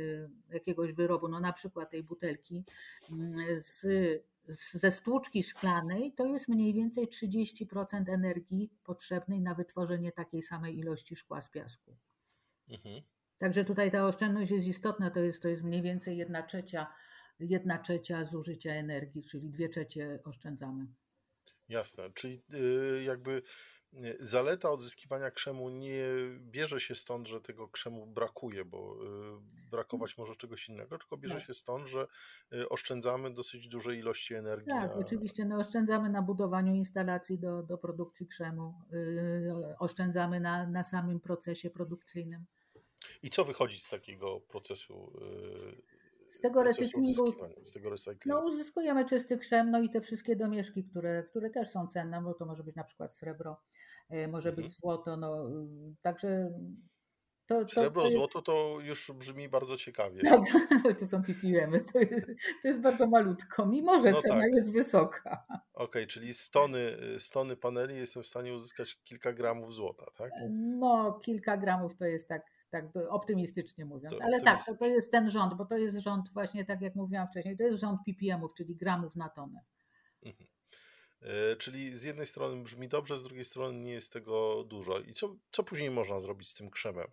jakiegoś 0.50 0.92
wyrobu, 0.92 1.28
no 1.28 1.40
na 1.40 1.52
przykład 1.52 1.90
tej 1.90 2.02
butelki 2.02 2.64
z, 3.58 3.86
ze 4.72 4.90
stłuczki 4.90 5.42
szklanej, 5.42 6.12
to 6.12 6.26
jest 6.26 6.48
mniej 6.48 6.74
więcej 6.74 7.08
30% 7.08 8.08
energii 8.08 8.70
potrzebnej 8.84 9.40
na 9.40 9.54
wytworzenie 9.54 10.12
takiej 10.12 10.42
samej 10.42 10.78
ilości 10.78 11.16
szkła 11.16 11.40
z 11.40 11.50
piasku. 11.50 11.96
Mhm. 12.68 13.02
Także 13.38 13.64
tutaj 13.64 13.90
ta 13.90 14.06
oszczędność 14.06 14.50
jest 14.50 14.66
istotna, 14.66 15.10
to 15.10 15.20
jest, 15.20 15.42
to 15.42 15.48
jest 15.48 15.64
mniej 15.64 15.82
więcej 15.82 16.16
jedna 16.16 16.42
trzecia 16.42 16.86
jedna 17.40 17.78
trzecia 17.78 18.24
zużycia 18.24 18.70
energii, 18.70 19.24
czyli 19.24 19.50
dwie 19.50 19.68
trzecie 19.68 20.18
oszczędzamy. 20.24 20.86
Jasne, 21.68 22.10
czyli 22.14 22.42
y, 22.54 23.02
jakby 23.02 23.42
y, 23.94 24.16
zaleta 24.20 24.70
odzyskiwania 24.70 25.30
krzemu 25.30 25.68
nie 25.70 26.04
bierze 26.40 26.80
się 26.80 26.94
stąd, 26.94 27.28
że 27.28 27.40
tego 27.40 27.68
krzemu 27.68 28.06
brakuje, 28.06 28.64
bo 28.64 28.96
y, 29.66 29.68
brakować 29.70 30.18
może 30.18 30.36
czegoś 30.36 30.68
innego, 30.68 30.98
tylko 30.98 31.16
bierze 31.16 31.34
tak. 31.34 31.44
się 31.44 31.54
stąd, 31.54 31.86
że 31.86 32.06
oszczędzamy 32.68 33.30
dosyć 33.30 33.68
duże 33.68 33.96
ilości 33.96 34.34
energii. 34.34 34.68
Tak, 34.68 34.90
na... 34.90 34.94
oczywiście. 34.94 35.44
No, 35.44 35.58
oszczędzamy 35.58 36.08
na 36.08 36.22
budowaniu 36.22 36.74
instalacji 36.74 37.38
do, 37.38 37.62
do 37.62 37.78
produkcji 37.78 38.26
krzemu, 38.26 38.74
oszczędzamy 39.78 40.40
na, 40.40 40.66
na 40.66 40.84
samym 40.84 41.20
procesie 41.20 41.70
produkcyjnym. 41.70 42.46
I 43.22 43.30
co 43.30 43.44
wychodzi 43.44 43.78
z 43.78 43.88
takiego 43.88 44.40
procesu 44.40 45.12
z 46.28 46.40
tego 46.40 46.62
recyklingu, 46.62 47.34
z 47.62 47.72
tego 47.72 47.90
no, 48.26 48.44
uzyskujemy 48.44 49.04
czysty 49.04 49.38
krzem, 49.38 49.70
no 49.70 49.80
i 49.80 49.90
te 49.90 50.00
wszystkie 50.00 50.36
domieszki, 50.36 50.84
które, 50.84 51.22
które 51.22 51.50
też 51.50 51.68
są 51.68 51.86
cenne, 51.86 52.22
bo 52.22 52.34
to 52.34 52.46
może 52.46 52.64
być 52.64 52.76
na 52.76 52.84
przykład 52.84 53.14
srebro, 53.14 53.60
e, 54.10 54.28
może 54.28 54.48
mhm. 54.48 54.66
być 54.66 54.76
złoto, 54.76 55.16
no 55.16 55.50
także 56.02 56.50
to, 57.46 57.64
to, 57.64 57.68
Srebro, 57.68 58.02
to 58.02 58.08
jest... 58.08 58.16
złoto 58.16 58.42
to 58.42 58.78
już 58.80 59.12
brzmi 59.12 59.48
bardzo 59.48 59.76
ciekawie. 59.76 60.22
No, 60.24 60.44
to 60.98 61.06
są 61.06 61.22
ppm 61.22 61.70
to 61.92 61.98
jest, 61.98 62.26
to 62.62 62.68
jest 62.68 62.80
bardzo 62.80 63.06
malutko, 63.06 63.66
mimo 63.66 64.00
że 64.00 64.12
no 64.12 64.22
cena 64.22 64.40
tak. 64.40 64.54
jest 64.54 64.72
wysoka. 64.72 65.44
Okej, 65.48 65.62
okay, 65.74 66.06
czyli 66.06 66.34
z 66.34 66.50
tony, 66.50 66.96
z 67.18 67.30
tony 67.30 67.56
paneli 67.56 67.96
jestem 67.96 68.22
w 68.22 68.26
stanie 68.26 68.54
uzyskać 68.54 69.00
kilka 69.04 69.32
gramów 69.32 69.74
złota, 69.74 70.06
tak? 70.16 70.30
No, 70.50 71.20
kilka 71.24 71.56
gramów 71.56 71.96
to 71.96 72.04
jest 72.04 72.28
tak 72.28 72.42
tak 72.70 72.84
optymistycznie 73.08 73.84
mówiąc. 73.84 74.20
Ale 74.20 74.40
tak, 74.40 74.64
to, 74.66 74.76
to 74.76 74.86
jest 74.86 75.12
ten 75.12 75.30
rząd, 75.30 75.54
bo 75.54 75.66
to 75.66 75.78
jest 75.78 75.98
rząd 75.98 76.28
właśnie, 76.32 76.64
tak 76.64 76.80
jak 76.80 76.94
mówiłam 76.94 77.28
wcześniej, 77.28 77.56
to 77.56 77.62
jest 77.62 77.80
rząd 77.80 78.00
ppm-ów, 78.06 78.54
czyli 78.54 78.76
gramów 78.76 79.16
na 79.16 79.28
tonę. 79.28 79.64
Mhm. 80.22 80.48
E, 81.20 81.56
czyli 81.56 81.96
z 81.96 82.02
jednej 82.02 82.26
strony 82.26 82.62
brzmi 82.62 82.88
dobrze, 82.88 83.18
z 83.18 83.22
drugiej 83.22 83.44
strony 83.44 83.78
nie 83.78 83.92
jest 83.92 84.12
tego 84.12 84.64
dużo. 84.64 84.98
I 84.98 85.12
co, 85.12 85.36
co 85.50 85.62
później 85.62 85.90
można 85.90 86.20
zrobić 86.20 86.48
z 86.48 86.54
tym 86.54 86.70
krzemem? 86.70 87.06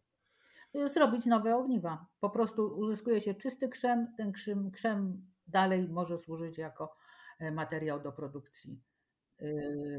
Zrobić 0.73 1.25
nowe 1.25 1.55
ogniwa. 1.55 2.05
Po 2.19 2.29
prostu 2.29 2.65
uzyskuje 2.77 3.21
się 3.21 3.33
czysty 3.33 3.69
krzem, 3.69 4.13
ten 4.17 4.31
krzem, 4.31 4.71
krzem 4.71 5.27
dalej 5.47 5.87
może 5.87 6.17
służyć 6.17 6.57
jako 6.57 6.95
e, 7.39 7.51
materiał 7.51 7.99
do 7.99 8.11
produkcji 8.11 8.81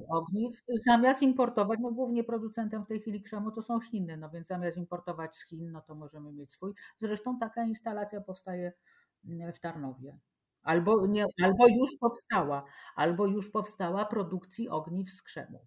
ogniw, 0.09 0.63
zamiast 0.87 1.23
importować, 1.23 1.79
no 1.83 1.91
głównie 1.93 2.25
producentem 2.25 2.85
w 2.85 2.87
tej 2.87 3.01
chwili 3.01 3.23
krzemu 3.23 3.51
to 3.51 3.63
są 3.63 3.81
Chiny, 3.81 4.17
no 4.17 4.31
więc 4.31 4.47
zamiast 4.47 4.77
importować 4.77 5.37
z 5.37 5.47
Chin, 5.47 5.73
no 5.73 5.81
to 5.81 5.95
możemy 5.95 6.33
mieć 6.33 6.53
swój. 6.53 6.73
Zresztą 7.01 7.39
taka 7.39 7.65
instalacja 7.65 8.21
powstaje 8.21 8.73
mm, 9.25 9.53
w 9.53 9.61
Tarnowie. 9.61 10.19
Albo, 10.63 11.07
nie, 11.07 11.25
albo 11.43 11.69
już 11.69 11.97
powstała, 12.01 12.65
albo 12.97 13.27
już 13.27 13.51
powstała 13.51 14.05
produkcji 14.05 14.69
ogniw 14.69 15.11
z 15.11 15.23
krzemu. 15.23 15.67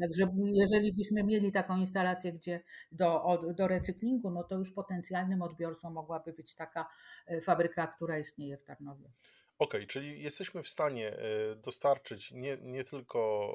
Także 0.00 0.26
jeżeli 0.52 0.92
byśmy 0.92 1.24
mieli 1.24 1.52
taką 1.52 1.76
instalację, 1.76 2.32
gdzie 2.32 2.60
do, 2.92 3.40
do 3.56 3.68
recyklingu, 3.68 4.30
no 4.30 4.44
to 4.44 4.58
już 4.58 4.72
potencjalnym 4.72 5.42
odbiorcą 5.42 5.90
mogłaby 5.90 6.32
być 6.32 6.54
taka 6.54 6.88
e, 7.26 7.40
fabryka, 7.40 7.86
która 7.86 8.18
istnieje 8.18 8.58
w 8.58 8.64
Tarnowie. 8.64 9.10
Okej, 9.58 9.86
czyli 9.86 10.22
jesteśmy 10.22 10.62
w 10.62 10.68
stanie 10.68 11.08
e, 11.08 11.56
dostarczyć 11.56 12.32
nie, 12.32 12.58
nie 12.62 12.84
tylko 12.84 13.52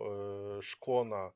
e, 0.58 0.62
szkło 0.62 1.06
na, 1.06 1.32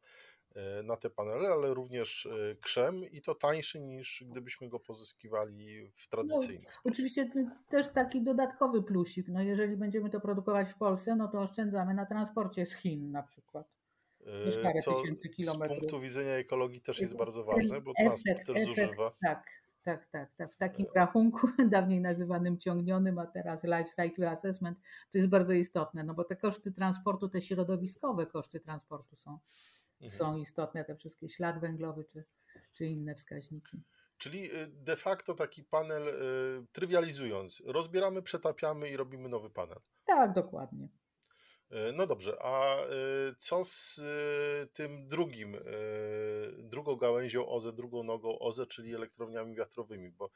e, 0.55 0.83
na 0.83 0.97
te 0.97 1.09
panele, 1.09 1.49
ale 1.49 1.73
również 1.73 2.27
krzem 2.61 3.05
i 3.05 3.21
to 3.21 3.35
tańszy 3.35 3.79
niż 3.79 4.23
gdybyśmy 4.27 4.69
go 4.69 4.79
pozyskiwali 4.79 5.91
w 5.95 6.07
No, 6.11 6.17
tradycyjny 6.17 6.71
sposób. 6.71 6.81
oczywiście 6.91 7.29
też 7.69 7.89
taki 7.89 8.23
dodatkowy 8.23 8.83
plusik. 8.83 9.27
No 9.27 9.41
jeżeli 9.41 9.77
będziemy 9.77 10.09
to 10.09 10.21
produkować 10.21 10.69
w 10.69 10.77
Polsce, 10.77 11.15
no 11.15 11.27
to 11.27 11.39
oszczędzamy 11.41 11.93
na 11.93 12.05
transporcie 12.05 12.65
z 12.65 12.73
Chin 12.73 13.11
na 13.11 13.23
przykład. 13.23 13.67
Co 14.85 15.03
z 15.39 15.57
punktu 15.57 15.99
widzenia 15.99 16.31
ekologii 16.31 16.81
też 16.81 16.99
jest 16.99 17.17
bardzo 17.17 17.43
ważne, 17.43 17.81
bo 17.81 17.93
transport 17.93 18.45
też 18.45 18.65
zużywa. 18.65 19.11
tak, 19.25 19.64
tak, 19.85 20.05
tak, 20.05 20.35
tak. 20.35 20.53
W 20.53 20.57
takim 20.57 20.85
rachunku, 20.95 21.47
dawniej 21.69 22.01
nazywanym 22.01 22.57
ciągnionym, 22.57 23.19
a 23.19 23.25
teraz 23.25 23.63
life 23.63 23.89
cycle 23.95 24.31
assessment, 24.31 24.79
to 25.11 25.17
jest 25.17 25.29
bardzo 25.29 25.53
istotne, 25.53 26.03
no 26.03 26.13
bo 26.13 26.23
te 26.23 26.35
koszty 26.35 26.71
transportu, 26.71 27.29
te 27.29 27.41
środowiskowe 27.41 28.25
koszty 28.25 28.59
transportu 28.59 29.15
są, 29.15 29.39
mhm. 30.01 30.19
są 30.19 30.37
istotne, 30.37 30.85
te 30.85 30.95
wszystkie 30.95 31.29
ślad 31.29 31.59
węglowy 31.59 32.05
czy, 32.05 32.23
czy 32.73 32.85
inne 32.85 33.15
wskaźniki. 33.15 33.83
Czyli 34.17 34.55
y, 34.55 34.67
de 34.67 34.95
facto 34.95 35.33
taki 35.33 35.63
panel, 35.63 36.07
y, 36.07 36.65
trywializując, 36.71 37.63
rozbieramy, 37.65 38.21
przetapiamy 38.21 38.89
i 38.89 38.97
robimy 38.97 39.29
nowy 39.29 39.49
panel. 39.49 39.77
Tak, 40.05 40.33
dokładnie. 40.33 40.87
E, 41.75 41.91
no 41.91 42.07
dobrze, 42.07 42.37
a 42.41 42.75
e, 42.75 42.85
co 43.37 43.63
z 43.63 43.99
e, 43.99 44.67
tym 44.67 45.07
drugim, 45.07 45.57
drugą 46.59 46.95
gałęzią 46.95 47.47
OZE, 47.47 47.73
drugą 47.73 48.03
nogą 48.03 48.39
OZE, 48.39 48.65
czyli 48.65 48.95
elektrowniami 48.95 49.55
wiatrowymi, 49.55 50.11
bo 50.11 50.29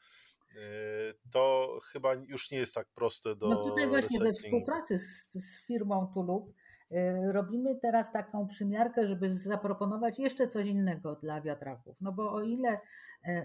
to 1.30 1.78
chyba 1.92 2.14
już 2.14 2.50
nie 2.50 2.58
jest 2.58 2.74
tak 2.74 2.88
proste 2.94 3.36
do. 3.36 3.48
No 3.48 3.62
tutaj 3.62 3.88
właśnie 3.88 4.20
we 4.20 4.32
współpracy 4.32 4.98
z, 4.98 5.32
z 5.32 5.66
firmą 5.66 6.10
Tulub 6.14 6.54
robimy 7.32 7.78
teraz 7.82 8.12
taką 8.12 8.46
przymiarkę, 8.46 9.06
żeby 9.06 9.34
zaproponować 9.34 10.18
jeszcze 10.18 10.48
coś 10.48 10.66
innego 10.66 11.16
dla 11.16 11.40
wiatraków. 11.40 12.00
No 12.00 12.12
bo 12.12 12.32
o 12.32 12.42
ile 12.42 12.80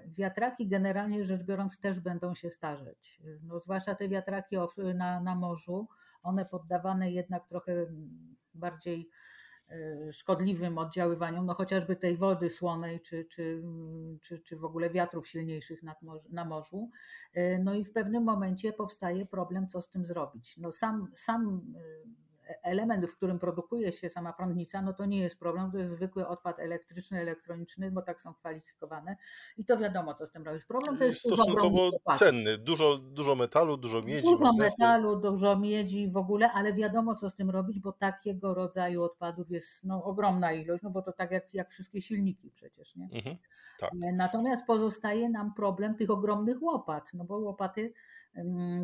wiatraki 0.08 0.68
generalnie 0.68 1.26
rzecz 1.26 1.44
biorąc 1.44 1.80
też 1.80 2.00
będą 2.00 2.36
się 2.36 2.50
starzeć, 2.50 3.22
no 3.44 3.60
zwłaszcza 3.60 3.96
te 3.96 4.10
wiatraki 4.10 4.56
na, 4.96 5.22
na 5.22 5.36
morzu, 5.36 5.88
one 6.26 6.46
poddawane 6.46 7.12
jednak 7.12 7.48
trochę 7.48 7.86
bardziej 8.54 9.10
e, 9.70 10.12
szkodliwym 10.14 10.78
oddziaływaniom, 10.78 11.46
no 11.46 11.54
chociażby 11.54 11.96
tej 11.96 12.18
wody 12.18 12.50
słonej, 12.50 13.02
czy, 13.02 13.26
czy, 13.26 13.64
czy, 14.22 14.40
czy 14.40 14.58
w 14.58 14.66
ogóle 14.66 14.90
wiatrów 14.90 15.28
silniejszych 15.28 15.80
na 16.30 16.46
morzu. 16.46 16.90
E, 17.34 17.60
no 17.60 17.74
i 17.74 17.84
w 17.84 17.92
pewnym 17.92 18.24
momencie 18.24 18.74
powstaje 18.74 19.26
problem, 19.26 19.68
co 19.68 19.82
z 19.82 19.90
tym 19.90 20.06
zrobić. 20.06 20.58
No 20.58 20.72
sam, 20.72 21.12
sam 21.16 21.74
e, 21.76 22.25
element, 22.64 23.06
w 23.06 23.16
którym 23.16 23.40
produkuje 23.40 23.92
się 23.92 24.10
sama 24.10 24.34
prądnica, 24.34 24.82
no 24.82 24.94
to 24.94 25.06
nie 25.06 25.20
jest 25.20 25.40
problem, 25.40 25.72
to 25.72 25.78
jest 25.78 25.92
zwykły 25.92 26.28
odpad 26.28 26.60
elektryczny, 26.60 27.20
elektroniczny, 27.20 27.92
bo 27.92 28.02
tak 28.02 28.22
są 28.22 28.34
kwalifikowane 28.34 29.18
i 29.58 29.66
to 29.66 29.78
wiadomo, 29.78 30.14
co 30.14 30.28
z 30.28 30.32
tym 30.32 30.44
robić. 30.44 30.66
Problem 30.66 30.98
to 30.98 31.04
jest 31.04 31.20
stosunkowo 31.20 31.92
cenny, 32.18 32.58
dużo, 32.58 32.98
dużo 32.98 33.36
metalu, 33.36 33.78
dużo 33.78 34.02
miedzi. 34.02 34.24
Dużo 34.24 34.54
metalu, 34.54 35.16
dużo 35.16 35.60
miedzi 35.60 36.12
w 36.12 36.18
ogóle, 36.18 36.52
ale 36.52 36.74
wiadomo, 36.74 37.16
co 37.16 37.30
z 37.30 37.36
tym 37.36 37.50
robić, 37.50 37.80
bo 37.80 37.92
takiego 37.92 38.54
rodzaju 38.54 39.04
odpadów 39.04 39.52
jest 39.52 39.84
no, 39.84 40.04
ogromna 40.04 40.52
ilość, 40.52 40.84
no 40.84 40.90
bo 40.90 41.02
to 41.02 41.12
tak 41.12 41.32
jak, 41.32 41.54
jak 41.54 41.70
wszystkie 41.70 42.02
silniki 42.02 42.52
przecież, 42.52 42.96
nie? 42.96 43.10
Mhm, 43.14 43.38
tak. 43.80 43.92
Natomiast 44.14 44.66
pozostaje 44.66 45.30
nam 45.30 45.54
problem 45.54 45.96
tych 45.96 46.10
ogromnych 46.10 46.64
łopat, 46.64 47.14
no 47.14 47.24
bo 47.24 47.38
łopaty 47.38 47.94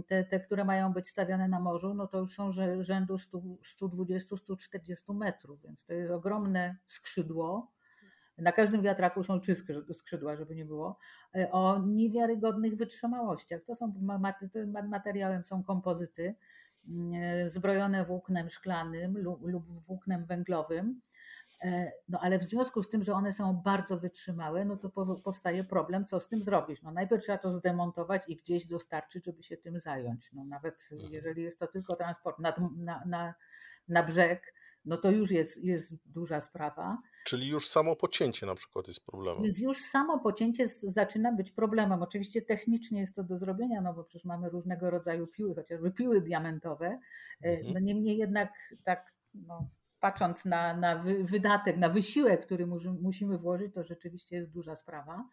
te, 0.07 0.23
te, 0.23 0.39
które 0.39 0.65
mają 0.65 0.93
być 0.93 1.09
stawiane 1.09 1.47
na 1.47 1.59
morzu, 1.59 1.93
no 1.93 2.07
to 2.07 2.19
już 2.19 2.35
są 2.35 2.51
rzędu 2.79 3.15
120-140 3.15 5.15
metrów, 5.15 5.61
więc 5.61 5.85
to 5.85 5.93
jest 5.93 6.11
ogromne 6.11 6.77
skrzydło. 6.87 7.71
Na 8.37 8.51
każdym 8.51 8.81
wiatraku 8.81 9.23
są 9.23 9.39
trzy 9.39 9.55
skrzydła, 9.93 10.35
żeby 10.35 10.55
nie 10.55 10.65
było, 10.65 10.97
e, 11.35 11.51
o 11.51 11.85
niewiarygodnych 11.85 12.75
wytrzymałościach. 12.75 13.61
To 13.63 13.75
są 13.75 13.93
materiałem 14.89 15.43
są 15.43 15.63
kompozyty 15.63 16.35
mm, 16.87 17.23
e, 17.23 17.49
zbrojone 17.49 18.05
włóknem 18.05 18.49
szklanym 18.49 19.17
lub, 19.17 19.47
lub 19.47 19.85
włóknem 19.85 20.25
węglowym 20.25 21.01
no 22.09 22.19
ale 22.21 22.39
w 22.39 22.43
związku 22.43 22.83
z 22.83 22.89
tym, 22.89 23.03
że 23.03 23.13
one 23.13 23.33
są 23.33 23.53
bardzo 23.53 23.97
wytrzymałe, 23.97 24.65
no 24.65 24.77
to 24.77 24.89
powstaje 25.23 25.63
problem, 25.63 26.05
co 26.05 26.19
z 26.19 26.27
tym 26.27 26.43
zrobić. 26.43 26.81
No 26.81 26.91
najpierw 26.91 27.23
trzeba 27.23 27.37
to 27.37 27.51
zdemontować 27.51 28.23
i 28.27 28.35
gdzieś 28.35 28.65
dostarczyć, 28.65 29.25
żeby 29.25 29.43
się 29.43 29.57
tym 29.57 29.79
zająć. 29.79 30.33
No 30.33 30.43
nawet 30.43 30.87
mhm. 30.91 31.13
jeżeli 31.13 31.43
jest 31.43 31.59
to 31.59 31.67
tylko 31.67 31.95
transport 31.95 32.39
na, 32.39 32.53
na, 32.77 33.03
na, 33.05 33.33
na 33.87 34.03
brzeg, 34.03 34.53
no 34.85 34.97
to 34.97 35.11
już 35.11 35.31
jest, 35.31 35.63
jest 35.63 35.95
duża 36.05 36.41
sprawa. 36.41 36.97
Czyli 37.25 37.47
już 37.47 37.69
samo 37.69 37.95
pocięcie 37.95 38.45
na 38.45 38.55
przykład 38.55 38.87
jest 38.87 39.05
problemem. 39.05 39.43
Więc 39.43 39.59
już 39.59 39.77
samo 39.77 40.19
pocięcie 40.19 40.67
zaczyna 40.67 41.31
być 41.31 41.51
problemem. 41.51 42.01
Oczywiście 42.01 42.41
technicznie 42.41 42.99
jest 42.99 43.15
to 43.15 43.23
do 43.23 43.37
zrobienia, 43.37 43.81
no 43.81 43.93
bo 43.93 44.03
przecież 44.03 44.25
mamy 44.25 44.49
różnego 44.49 44.89
rodzaju 44.89 45.27
piły, 45.27 45.55
chociażby 45.55 45.91
piły 45.91 46.21
diamentowe. 46.21 46.99
E, 47.43 47.49
mhm. 47.49 47.73
No 47.73 47.79
niemniej 47.79 48.17
jednak 48.17 48.53
tak 48.83 49.13
no, 49.33 49.69
patrząc 50.01 50.45
na, 50.45 50.77
na 50.77 51.03
wydatek, 51.21 51.77
na 51.77 51.89
wysiłek, 51.89 52.45
który 52.45 52.67
musimy 53.01 53.37
włożyć, 53.37 53.73
to 53.73 53.83
rzeczywiście 53.83 54.35
jest 54.35 54.51
duża 54.51 54.75
sprawa. 54.75 55.25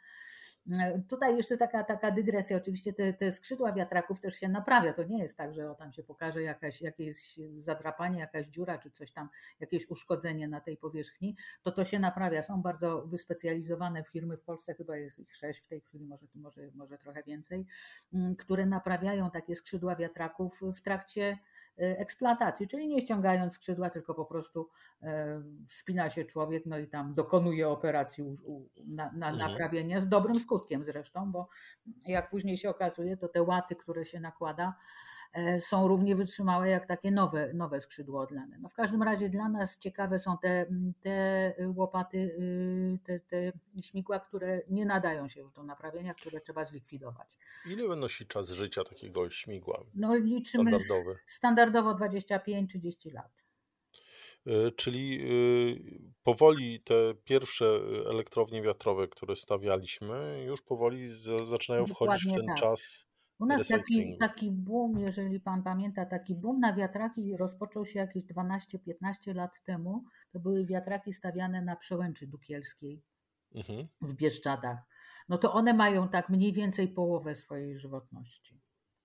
E, 0.72 1.02
tutaj 1.08 1.36
jeszcze 1.36 1.56
taka, 1.56 1.84
taka 1.84 2.10
dygresja. 2.10 2.56
Oczywiście 2.56 2.92
te, 2.92 3.12
te 3.12 3.32
skrzydła 3.32 3.72
wiatraków 3.72 4.20
też 4.20 4.34
się 4.34 4.48
naprawia. 4.48 4.92
To 4.92 5.04
nie 5.04 5.18
jest 5.22 5.36
tak, 5.36 5.54
że 5.54 5.70
o, 5.70 5.74
tam 5.74 5.92
się 5.92 6.02
pokaże 6.02 6.42
jakaś, 6.42 6.82
jakieś 6.82 7.38
zadrapanie, 7.58 8.18
jakaś 8.18 8.46
dziura 8.46 8.78
czy 8.78 8.90
coś 8.90 9.12
tam, 9.12 9.28
jakieś 9.60 9.90
uszkodzenie 9.90 10.48
na 10.48 10.60
tej 10.60 10.76
powierzchni. 10.76 11.36
To 11.62 11.72
to 11.72 11.84
się 11.84 11.98
naprawia. 11.98 12.42
Są 12.42 12.62
bardzo 12.62 13.06
wyspecjalizowane 13.06 14.04
firmy 14.04 14.36
w 14.36 14.42
Polsce, 14.42 14.74
chyba 14.74 14.96
jest 14.96 15.18
ich 15.18 15.36
sześć 15.36 15.60
w 15.60 15.66
tej 15.66 15.80
chwili, 15.80 16.06
może, 16.06 16.26
może, 16.34 16.60
może 16.74 16.98
trochę 16.98 17.22
więcej, 17.22 17.66
które 18.38 18.66
naprawiają 18.66 19.30
takie 19.30 19.56
skrzydła 19.56 19.96
wiatraków 19.96 20.60
w 20.76 20.80
trakcie 20.80 21.38
eksploatacji, 21.78 22.68
czyli 22.68 22.88
nie 22.88 23.00
ściągając 23.00 23.54
skrzydła, 23.54 23.90
tylko 23.90 24.14
po 24.14 24.24
prostu 24.24 24.68
e, 25.02 25.42
wspina 25.66 26.10
się 26.10 26.24
człowiek, 26.24 26.66
no 26.66 26.78
i 26.78 26.88
tam 26.88 27.14
dokonuje 27.14 27.68
operacji 27.68 28.24
na, 28.86 29.12
na 29.12 29.30
mhm. 29.30 29.38
naprawienie 29.38 30.00
z 30.00 30.08
dobrym 30.08 30.40
skutkiem 30.40 30.84
zresztą, 30.84 31.32
bo 31.32 31.48
jak 32.06 32.30
później 32.30 32.56
się 32.56 32.70
okazuje, 32.70 33.16
to 33.16 33.28
te 33.28 33.42
łaty, 33.42 33.76
które 33.76 34.04
się 34.04 34.20
nakłada, 34.20 34.74
są 35.58 35.88
równie 35.88 36.16
wytrzymałe 36.16 36.68
jak 36.68 36.86
takie 36.86 37.10
nowe, 37.10 37.52
nowe 37.54 37.80
skrzydło 37.80 38.20
odlane. 38.20 38.58
No 38.58 38.68
w 38.68 38.74
każdym 38.74 39.02
razie 39.02 39.28
dla 39.28 39.48
nas 39.48 39.78
ciekawe 39.78 40.18
są 40.18 40.38
te, 40.38 40.66
te 41.00 41.54
łopaty, 41.76 42.18
y, 42.18 42.98
te, 43.04 43.20
te 43.20 43.52
śmigła, 43.82 44.20
które 44.20 44.62
nie 44.70 44.86
nadają 44.86 45.28
się 45.28 45.40
już 45.40 45.52
do 45.52 45.62
naprawienia, 45.62 46.14
które 46.14 46.40
trzeba 46.40 46.64
zlikwidować. 46.64 47.36
Ile 47.66 47.88
wynosi 47.88 48.26
czas 48.26 48.50
życia 48.50 48.84
takiego 48.84 49.30
śmigła? 49.30 49.84
No 49.94 50.16
liczymy 50.16 50.70
standardowy. 50.70 51.18
standardowo 51.26 51.94
25-30 51.94 53.12
lat. 53.12 53.44
E, 54.46 54.70
czyli 54.70 55.18
y, 55.22 56.12
powoli 56.22 56.80
te 56.80 57.14
pierwsze 57.24 57.80
elektrownie 58.10 58.62
wiatrowe, 58.62 59.08
które 59.08 59.36
stawialiśmy, 59.36 60.44
już 60.46 60.62
powoli 60.62 61.08
zaczynają 61.44 61.86
wchodzić 61.86 62.32
w 62.32 62.36
ten 62.36 62.46
tak. 62.46 62.56
czas 62.56 63.07
u 63.38 63.46
nas 63.46 63.68
taki, 63.68 64.16
taki 64.20 64.50
boom, 64.52 64.98
jeżeli 64.98 65.40
pan 65.40 65.62
pamięta, 65.62 66.06
taki 66.06 66.34
boom 66.34 66.60
na 66.60 66.72
wiatraki 66.72 67.36
rozpoczął 67.36 67.86
się 67.86 67.98
jakieś 67.98 68.24
12-15 68.24 69.34
lat 69.34 69.62
temu. 69.62 70.04
To 70.32 70.40
były 70.40 70.66
wiatraki 70.66 71.12
stawiane 71.12 71.62
na 71.62 71.76
przełęczy 71.76 72.26
dukielskiej 72.26 73.02
mhm. 73.54 73.88
w 74.00 74.14
Bieszczadach. 74.14 74.78
No 75.28 75.38
to 75.38 75.52
one 75.52 75.74
mają 75.74 76.08
tak 76.08 76.28
mniej 76.28 76.52
więcej 76.52 76.88
połowę 76.88 77.34
swojej 77.34 77.78
żywotności. 77.78 78.60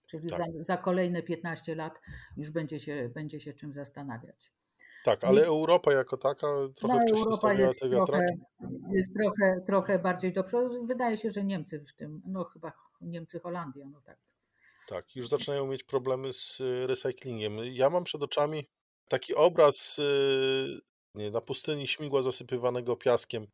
Czyli 0.07 0.29
tak. 0.29 0.39
za, 0.39 0.63
za 0.63 0.77
kolejne 0.77 1.23
15 1.23 1.75
lat 1.75 1.99
już 2.37 2.51
będzie 2.51 2.79
się, 2.79 3.09
będzie 3.15 3.39
się 3.39 3.53
czym 3.53 3.73
zastanawiać. 3.73 4.53
Tak, 5.03 5.23
ale 5.23 5.45
Europa 5.45 5.93
jako 5.93 6.17
taka 6.17 6.47
trochę 6.75 6.95
no, 6.95 7.01
wcześniej 7.01 7.23
Europa 7.23 7.53
jest 7.53 7.79
te 7.79 7.89
trochę, 7.89 8.27
jest 8.93 9.15
trochę, 9.15 9.61
trochę 9.65 9.99
bardziej 9.99 10.33
do 10.33 10.43
przodu. 10.43 10.85
Wydaje 10.85 11.17
się, 11.17 11.31
że 11.31 11.43
Niemcy 11.43 11.79
w 11.79 11.93
tym, 11.93 12.21
no 12.25 12.43
chyba 12.43 12.73
Niemcy, 13.03 13.39
Holandia, 13.39 13.85
no 13.89 14.01
tak. 14.01 14.17
Tak, 14.87 15.15
już 15.15 15.27
zaczynają 15.27 15.67
mieć 15.67 15.83
problemy 15.83 16.33
z 16.33 16.59
y, 16.59 16.87
recyklingiem. 16.87 17.57
Ja 17.71 17.89
mam 17.89 18.03
przed 18.03 18.23
oczami 18.23 18.67
taki 19.07 19.35
obraz 19.35 19.99
y, 19.99 20.81
nie, 21.15 21.31
na 21.31 21.41
pustyni 21.41 21.87
śmigła 21.87 22.21
zasypywanego 22.21 22.95
piaskiem. 22.95 23.47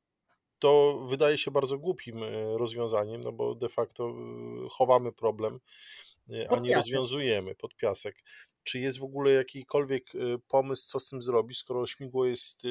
To 0.59 0.99
wydaje 1.09 1.37
się 1.37 1.51
bardzo 1.51 1.77
głupim 1.77 2.23
y, 2.23 2.57
rozwiązaniem, 2.57 3.21
no 3.21 3.31
bo 3.31 3.55
de 3.55 3.69
facto 3.69 4.13
chowamy 4.71 5.11
problem, 5.11 5.59
a 6.49 6.59
nie 6.59 6.75
rozwiązujemy 6.75 7.55
pod 7.55 7.75
piasek. 7.75 8.15
Czy 8.63 8.79
jest 8.79 8.99
w 8.99 9.03
ogóle 9.03 9.31
jakikolwiek 9.31 10.03
pomysł, 10.47 10.87
co 10.87 10.99
z 10.99 11.07
tym 11.07 11.21
zrobić, 11.21 11.57
skoro 11.57 11.87
śmigło 11.87 12.25
jest 12.25 12.63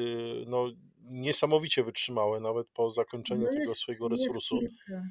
no, 0.45 0.67
niesamowicie 1.01 1.83
wytrzymałe, 1.83 2.39
nawet 2.39 2.67
po 2.67 2.91
zakończeniu 2.91 3.43
no 3.43 3.51
jest, 3.51 3.61
tego 3.61 3.75
swojego 3.75 4.07
resursu? 4.07 4.59
Kilka 4.59 5.03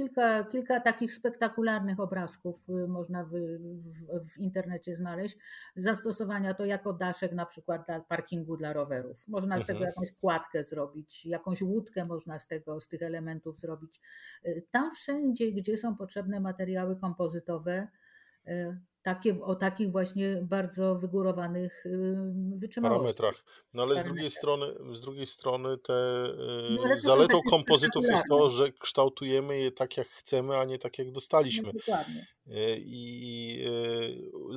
kilka, 0.00 0.44
kilka 0.44 0.80
takich 0.80 1.12
spektakularnych 1.12 2.00
obrazków 2.00 2.68
y, 2.68 2.88
można 2.88 3.24
w, 3.24 3.30
w, 3.30 4.30
w, 4.30 4.38
internecie 4.38 4.94
znaleźć. 4.94 5.38
Zastosowania 5.76 6.54
to 6.54 6.64
jako 6.64 6.92
daszek 6.92 7.32
na 7.32 7.46
przykład 7.46 7.86
dla 7.86 8.00
parkingu 8.00 8.56
dla 8.56 8.72
rowerów. 8.72 9.28
Można 9.28 9.58
z 9.58 9.66
tego 9.66 9.78
mhm. 9.78 9.86
jakąś 9.88 10.12
kładkę 10.12 10.64
zrobić, 10.64 11.26
jakąś 11.26 11.62
łódkę 11.62 12.04
można 12.04 12.38
z 12.38 12.46
tego, 12.46 12.80
z 12.80 12.88
tych 12.88 13.02
elementów 13.02 13.60
zrobić. 13.60 14.00
Y, 14.44 14.66
tam 14.70 14.94
wszędzie, 14.94 15.52
gdzie 15.52 15.76
są 15.76 15.96
potrzebne 15.96 16.40
materiały 16.40 16.96
kompozytowe, 16.96 17.88
y, 18.48 18.78
takie, 19.02 19.42
o 19.42 19.54
takich 19.54 19.90
właśnie 19.92 20.36
bardzo 20.42 20.94
wygórowanych 20.94 21.84
wytrzymałościach. 22.56 23.16
Parametrach. 23.16 23.44
No 23.74 23.82
ale 23.82 24.02
z 24.02 24.04
drugiej 24.04 24.30
strony, 24.30 24.66
z 24.92 25.00
drugiej 25.00 25.26
strony 25.26 25.78
te 25.78 26.26
no, 26.70 26.98
zaletą 26.98 27.40
kompozytów 27.50 28.04
jest 28.04 28.24
to, 28.28 28.50
że 28.50 28.72
kształtujemy 28.72 29.58
je 29.58 29.72
tak 29.72 29.96
jak 29.96 30.08
chcemy, 30.08 30.56
a 30.56 30.64
nie 30.64 30.78
tak 30.78 30.98
jak 30.98 31.12
dostaliśmy. 31.12 31.66
No, 31.66 31.72
dokładnie. 31.72 32.26
E, 32.46 32.76
I 32.78 33.64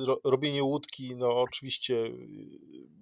e, 0.04 0.20
robienie 0.24 0.64
łódki, 0.64 1.16
no 1.16 1.40
oczywiście 1.40 2.10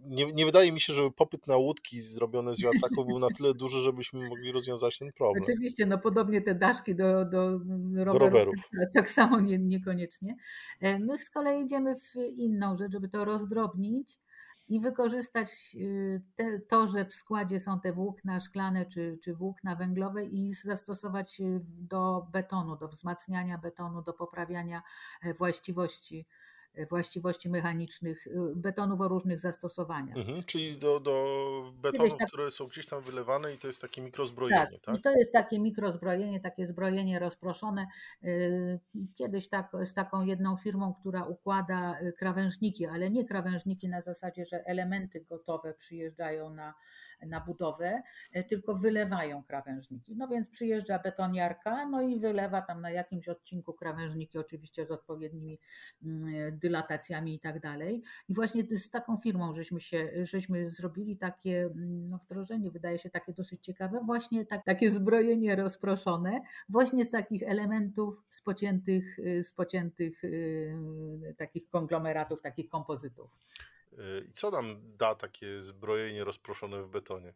nie, 0.05 0.27
nie 0.27 0.47
wydaje 0.47 0.73
mi 0.73 0.81
się, 0.81 0.93
żeby 0.93 1.11
popyt 1.11 1.47
na 1.47 1.57
łódki 1.57 2.01
zrobione 2.01 2.55
z 2.55 2.63
wiatraków 2.63 3.07
był 3.07 3.19
na 3.19 3.29
tyle 3.37 3.55
duży, 3.55 3.81
żebyśmy 3.81 4.29
mogli 4.29 4.53
rozwiązać 4.53 4.99
ten 4.99 5.13
problem. 5.13 5.43
Oczywiście, 5.43 5.87
no 5.87 5.99
podobnie 5.99 6.41
te 6.41 6.55
daszki 6.55 6.95
do, 6.95 7.25
do 7.25 7.59
rowerów, 7.95 8.21
rowerów. 8.21 8.55
tak 8.95 9.11
samo 9.11 9.41
nie, 9.41 9.59
niekoniecznie. 9.59 10.37
E, 10.81 10.99
my 10.99 11.19
z 11.19 11.31
kolei 11.31 11.63
idziemy 11.63 11.95
w 11.95 12.15
inną 12.35 12.77
rzecz, 12.77 12.93
żeby 12.93 13.09
to 13.09 13.25
rozdrobnić 13.25 14.19
i 14.69 14.81
wykorzystać 14.81 15.77
te, 16.37 16.61
to, 16.61 16.87
że 16.87 17.05
w 17.05 17.15
składzie 17.15 17.61
są 17.61 17.81
te 17.81 17.93
włókna 17.93 18.41
szklane 18.41 18.87
czy, 18.87 19.19
czy 19.23 19.35
włókna 19.35 19.77
węglowe 19.77 20.25
i 20.25 20.55
zastosować 20.55 21.43
do 21.65 22.27
betonu, 22.33 22.77
do 22.77 22.89
wzmacniania 22.89 23.59
betonu, 23.59 24.03
do 24.03 24.13
poprawiania 24.13 24.83
e, 25.23 25.35
właściwości 25.35 26.27
właściwości 26.91 27.51
mechanicznych 27.51 28.27
y, 28.27 28.31
betonów 28.57 29.01
o 29.01 29.09
różnych 29.09 29.41
zastosowaniach. 29.41 30.17
Mhm, 30.17 30.43
czyli 30.43 30.79
do, 30.79 31.01
do 31.01 31.73
betonów, 31.83 32.19
tak... 32.19 32.29
które 32.29 32.51
są 32.51 32.67
gdzieś 32.67 32.87
tam 32.87 33.03
wylewane 33.03 33.55
i 33.55 33.59
to 33.59 33.67
jest 33.67 33.81
takie 33.81 34.03
mikrozbrojenie, 34.03 34.71
tak? 34.71 34.81
tak? 34.81 34.97
I 34.97 35.03
to 35.03 35.11
jest 35.11 35.33
takie 35.33 35.61
mikrozbrojenie, 35.61 36.41
takie 36.41 36.67
zbrojenie 36.67 37.19
rozproszone. 37.19 37.87
Y, 38.25 38.81
kiedyś 39.15 39.49
tak, 39.49 39.71
z 39.85 39.95
taką 39.95 40.25
jedną 40.25 40.57
firmą, 40.57 40.95
która 41.01 41.25
układa 41.25 42.01
y, 42.01 42.13
krawężniki, 42.13 42.87
ale 42.87 43.11
nie 43.11 43.25
krawężniki 43.25 43.89
na 43.89 44.03
zasadzie, 44.03 44.45
że 44.45 44.65
elementy 44.67 45.21
gotowe 45.21 45.75
przyjeżdżają 45.75 46.51
na 46.51 46.75
na 47.27 47.41
budowę, 47.41 48.03
e, 48.33 48.45
tylko 48.45 48.75
wylewają 48.75 49.43
krawężniki. 49.45 50.17
No 50.17 50.29
więc 50.29 50.49
przyjeżdża 50.49 50.99
betoniarka, 50.99 51.87
no 51.87 52.03
i 52.03 52.19
wylewa 52.19 52.63
tam 52.63 52.81
na 52.81 52.91
jakimś 52.91 53.29
odcinku 53.29 53.73
krawężniki, 53.73 54.39
oczywiście 54.39 54.87
z 54.87 54.91
odpowiednimi 54.91 55.59
mm, 56.03 56.59
dylatacjami 56.59 57.35
i 57.35 57.41
tak 57.41 57.61
dalej. 57.61 58.03
I 58.29 58.35
właśnie 58.35 58.65
z 58.71 58.91
taką 58.91 59.17
firmą 59.17 59.55
żeśmy 59.55 59.81
się, 59.81 60.11
żeśmy 60.23 60.69
zrobili 60.69 61.17
takie 61.17 61.61
mm, 61.65 62.09
no, 62.09 62.19
wdrożenie, 62.19 62.71
wydaje 62.71 62.99
się 62.99 63.11
takie 63.11 63.33
dosyć 63.33 63.65
ciekawe, 63.65 64.01
właśnie 64.05 64.47
tak, 64.47 64.65
takie 64.65 64.91
zbrojenie 64.91 65.57
rozproszone, 65.57 66.41
właśnie 66.69 67.05
z 67.05 67.11
takich 67.11 67.43
elementów 67.43 68.23
spociętych, 68.29 69.19
y, 69.19 69.43
spociętych 69.43 70.23
yy, 70.23 71.35
takich 71.39 71.69
konglomeratów, 71.69 72.43
takich 72.43 72.69
kompozytów. 72.69 73.41
Y, 73.93 74.27
I 74.29 74.33
co 74.33 74.51
nam 74.51 74.97
da 74.97 75.15
takie 75.15 75.63
zbrojenie 75.63 76.25
rozproszone 76.25 76.83
w 76.83 76.89
betonie? 76.89 77.35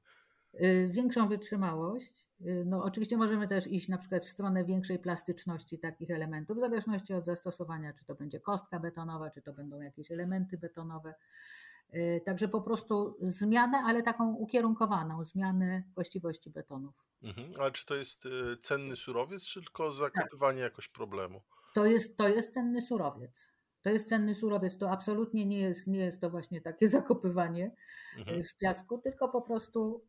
Y, 0.54 0.88
większą 0.90 1.28
wytrzymałość. 1.28 2.26
Y, 2.40 2.64
no, 2.66 2.84
oczywiście 2.84 3.16
możemy 3.16 3.46
też 3.46 3.66
iść 3.66 3.88
na 3.88 3.98
przykład 3.98 4.24
w 4.24 4.28
stronę 4.28 4.64
większej 4.64 4.98
plastyczności 4.98 5.78
takich 5.78 6.10
elementów, 6.10 6.56
w 6.56 6.60
zależności 6.60 7.14
od 7.14 7.24
zastosowania, 7.24 7.92
czy 7.92 8.04
to 8.04 8.14
będzie 8.14 8.40
kostka 8.40 8.80
betonowa, 8.80 9.30
czy 9.30 9.42
to 9.42 9.52
będą 9.52 9.80
jakieś 9.80 10.10
elementy 10.10 10.58
betonowe. 10.58 11.14
Także 12.24 12.48
po 12.48 12.60
prostu 12.60 13.16
zmianę, 13.20 13.78
ale 13.78 14.02
taką 14.02 14.34
ukierunkowaną, 14.34 15.24
zmianę 15.24 15.82
właściwości 15.94 16.50
betonów. 16.50 17.04
Mhm. 17.22 17.50
Ale 17.58 17.72
czy 17.72 17.86
to 17.86 17.94
jest 17.94 18.24
cenny 18.60 18.96
surowiec, 18.96 19.46
czy 19.46 19.60
tylko 19.60 19.92
zakopywanie 19.92 20.62
tak. 20.62 20.70
jakoś 20.70 20.88
problemu? 20.88 21.42
To 21.74 21.86
jest, 21.86 22.16
to 22.16 22.28
jest 22.28 22.52
cenny 22.54 22.82
surowiec. 22.82 23.55
To 23.86 23.90
jest 23.90 24.08
cenny 24.08 24.34
surowiec, 24.34 24.78
to 24.78 24.90
absolutnie 24.90 25.46
nie 25.46 25.60
jest, 25.60 25.86
nie 25.86 25.98
jest 25.98 26.20
to 26.20 26.30
właśnie 26.30 26.60
takie 26.60 26.88
zakopywanie 26.98 27.70
Mhm. 28.18 28.44
w 28.44 28.56
piasku, 28.58 28.98
tylko 28.98 29.28
po 29.28 29.42
prostu 29.42 30.04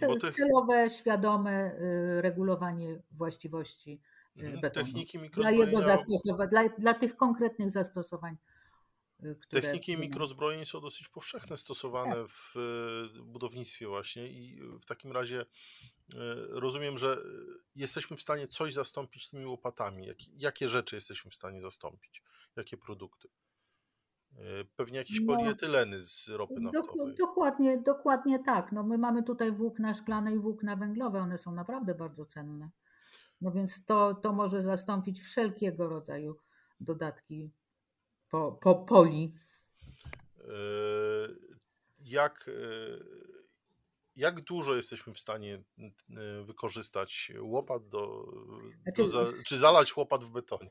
te- 0.00 0.32
celowe, 0.32 0.90
świadome 0.90 1.74
y, 1.78 2.22
regulowanie 2.22 3.02
właściwości 3.12 4.00
Mhm. 4.36 4.60
betonu. 4.60 4.86
Techniki 4.86 5.18
Dla 5.30 5.50
jego 5.50 5.80
zastosowań, 5.82 6.48
dla, 6.48 6.68
dla 6.68 6.94
tych 6.94 7.16
konkretnych 7.16 7.70
zastosowań, 7.70 8.36
które. 9.40 9.62
techniki 9.62 9.96
mikrozbrojeń 9.96 10.66
są 10.66 10.80
dosyć 10.80 11.08
powszechne 11.08 11.56
stosowane 11.56 12.14
Tak. 12.16 12.28
w 12.28 12.56
e, 13.18 13.22
budownictwie 13.22 13.86
właśnie 13.88 14.28
i 14.28 14.60
w 14.80 14.84
takim 14.84 15.12
razie 15.12 15.40
e, 15.40 15.46
rozumiem, 16.48 16.98
że 16.98 17.12
e, 17.12 17.18
jesteśmy 17.76 18.16
w 18.16 18.22
stanie 18.22 18.48
coś 18.48 18.72
zastąpić 18.72 19.28
tymi 19.28 19.46
łopatami. 19.46 20.06
Jak, 20.06 20.16
jakie 20.28 20.68
rzeczy 20.68 20.96
jesteśmy 20.96 21.30
w 21.30 21.34
stanie 21.34 21.60
zastąpić? 21.60 22.22
Jakie 22.56 22.76
produkty? 22.76 23.28
E, 24.36 24.64
Pewnie 24.76 24.98
jakieś 24.98 25.20
No, 25.20 25.34
polietyleny 25.36 26.02
z 26.02 26.28
ropy 26.28 26.54
naftowej. 26.60 27.14
dokładnie, 27.14 27.78
dokładnie 27.78 28.38
tak. 28.44 28.72
No 28.72 28.82
my 28.82 28.98
mamy 28.98 29.22
tutaj 29.22 29.52
włókna 29.52 29.94
szklane 29.94 30.32
i 30.34 30.38
włókna 30.38 30.76
węglowe, 30.76 31.18
one 31.20 31.38
są 31.38 31.52
naprawdę 31.52 31.94
bardzo 31.94 32.26
cenne. 32.26 32.70
No 33.40 33.52
więc 33.52 33.84
to, 33.84 34.14
to 34.14 34.32
może 34.32 34.62
zastąpić 34.62 35.20
wszelkiego 35.20 35.88
rodzaju 35.88 36.36
dodatki 36.80 37.50
po, 38.30 38.52
po 38.52 38.74
poli. 38.74 39.34
E, 40.38 40.44
Jak, 41.98 42.48
e, 42.48 43.04
jak 44.16 44.40
dużo 44.40 44.74
jesteśmy 44.74 45.14
w 45.14 45.20
stanie 45.20 45.62
wykorzystać 46.44 47.32
łopat 47.40 47.88
do, 47.88 48.24
Znaczy, 48.82 49.02
do 49.02 49.08
za, 49.08 49.24
czy 49.46 49.58
zalać 49.58 49.96
łopat 49.96 50.24
w 50.24 50.30
betonie? 50.30 50.70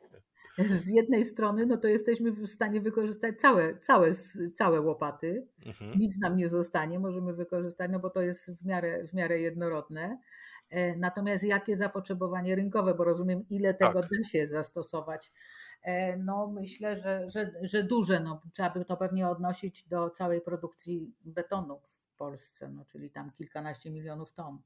Z 0.57 0.89
jednej 0.89 1.25
strony, 1.25 1.65
no 1.65 1.77
to 1.77 1.87
jesteśmy 1.87 2.31
w 2.31 2.47
stanie 2.47 2.81
wykorzystać 2.81 3.39
całe, 3.39 3.77
całe, 3.77 4.11
całe 4.53 4.81
łopaty. 4.81 5.47
Mhm. 5.65 5.99
Nic 5.99 6.19
nam 6.19 6.35
nie 6.35 6.49
zostanie, 6.49 6.99
możemy 6.99 7.33
wykorzystać, 7.33 7.91
no 7.91 7.99
bo 7.99 8.09
to 8.09 8.21
jest 8.21 8.51
w 8.51 8.65
miarę, 8.65 9.07
w 9.07 9.13
miarę 9.13 9.39
jednorodne. 9.39 10.17
E, 10.69 10.97
Natomiast 10.97 11.43
jakie 11.43 11.77
zapotrzebowanie 11.77 12.55
rynkowe, 12.55 12.93
bo 12.95 13.03
rozumiem, 13.03 13.45
ile 13.49 13.73
tego 13.73 14.01
Tak. 14.01 14.09
da 14.11 14.23
się 14.23 14.47
zastosować. 14.47 15.31
E, 15.83 16.17
No 16.17 16.47
myślę, 16.47 16.95
że, 16.97 17.29
że, 17.29 17.51
że 17.61 17.83
duże. 17.83 18.19
No, 18.19 18.41
trzeba 18.53 18.69
by 18.69 18.85
to 18.85 18.97
pewnie 18.97 19.27
odnosić 19.27 19.87
do 19.87 20.09
całej 20.09 20.41
produkcji 20.41 21.13
betonu 21.25 21.79
w 21.87 22.17
Polsce, 22.17 22.69
no, 22.69 22.85
czyli 22.85 23.09
tam 23.11 23.31
kilkanaście 23.31 23.91
milionów 23.91 24.33
ton. 24.33 24.61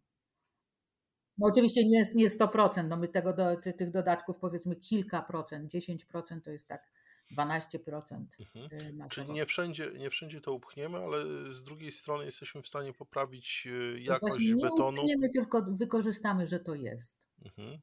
No 1.38 1.48
oczywiście 1.48 1.86
nie, 1.86 2.04
nie 2.16 2.30
100%, 2.30 2.88
no 2.88 2.98
my 2.98 3.08
tego 3.08 3.34
do, 3.34 3.56
ty- 3.56 3.74
tych 3.74 3.92
dodatków 3.92 4.38
powiedzmy 4.38 4.76
kilka 4.76 5.22
procent, 5.22 5.72
10% 5.74 6.42
to 6.42 6.52
jest 6.52 6.68
tak 6.68 6.92
12% 7.38 8.26
Mhm. 8.40 9.02
e, 9.02 9.10
Czyli 9.10 9.32
nie 9.32 9.46
wszędzie, 9.46 9.92
nie 9.98 10.10
wszędzie 10.10 10.42
to 10.42 10.54
upchniemy, 10.54 10.98
ale 10.98 11.48
z 11.50 11.64
drugiej 11.64 11.92
strony 11.92 12.26
jesteśmy 12.26 12.62
w 12.62 12.68
stanie 12.68 12.94
poprawić 12.94 13.68
e, 13.68 13.92
To 13.94 13.98
jakość 13.98 14.40
nie 14.48 14.62
betonu. 14.62 14.88
upchniemy, 15.02 15.30
tylko 15.30 15.62
wykorzystamy, 15.70 16.48
że 16.48 16.60
to 16.60 16.76
jest. 16.76 17.28
Mhm. 17.46 17.80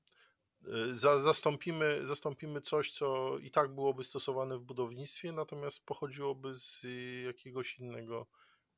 Za, 0.92 1.18
zastąpimy, 1.18 2.06
zastąpimy 2.06 2.60
coś, 2.60 2.92
co 2.92 3.38
i 3.38 3.50
tak 3.50 3.74
byłoby 3.74 4.04
stosowane 4.04 4.58
w 4.58 4.62
budownictwie, 4.62 5.32
natomiast 5.32 5.84
pochodziłoby 5.86 6.54
z 6.54 6.82
jakiegoś 7.26 7.78
innego 7.78 8.26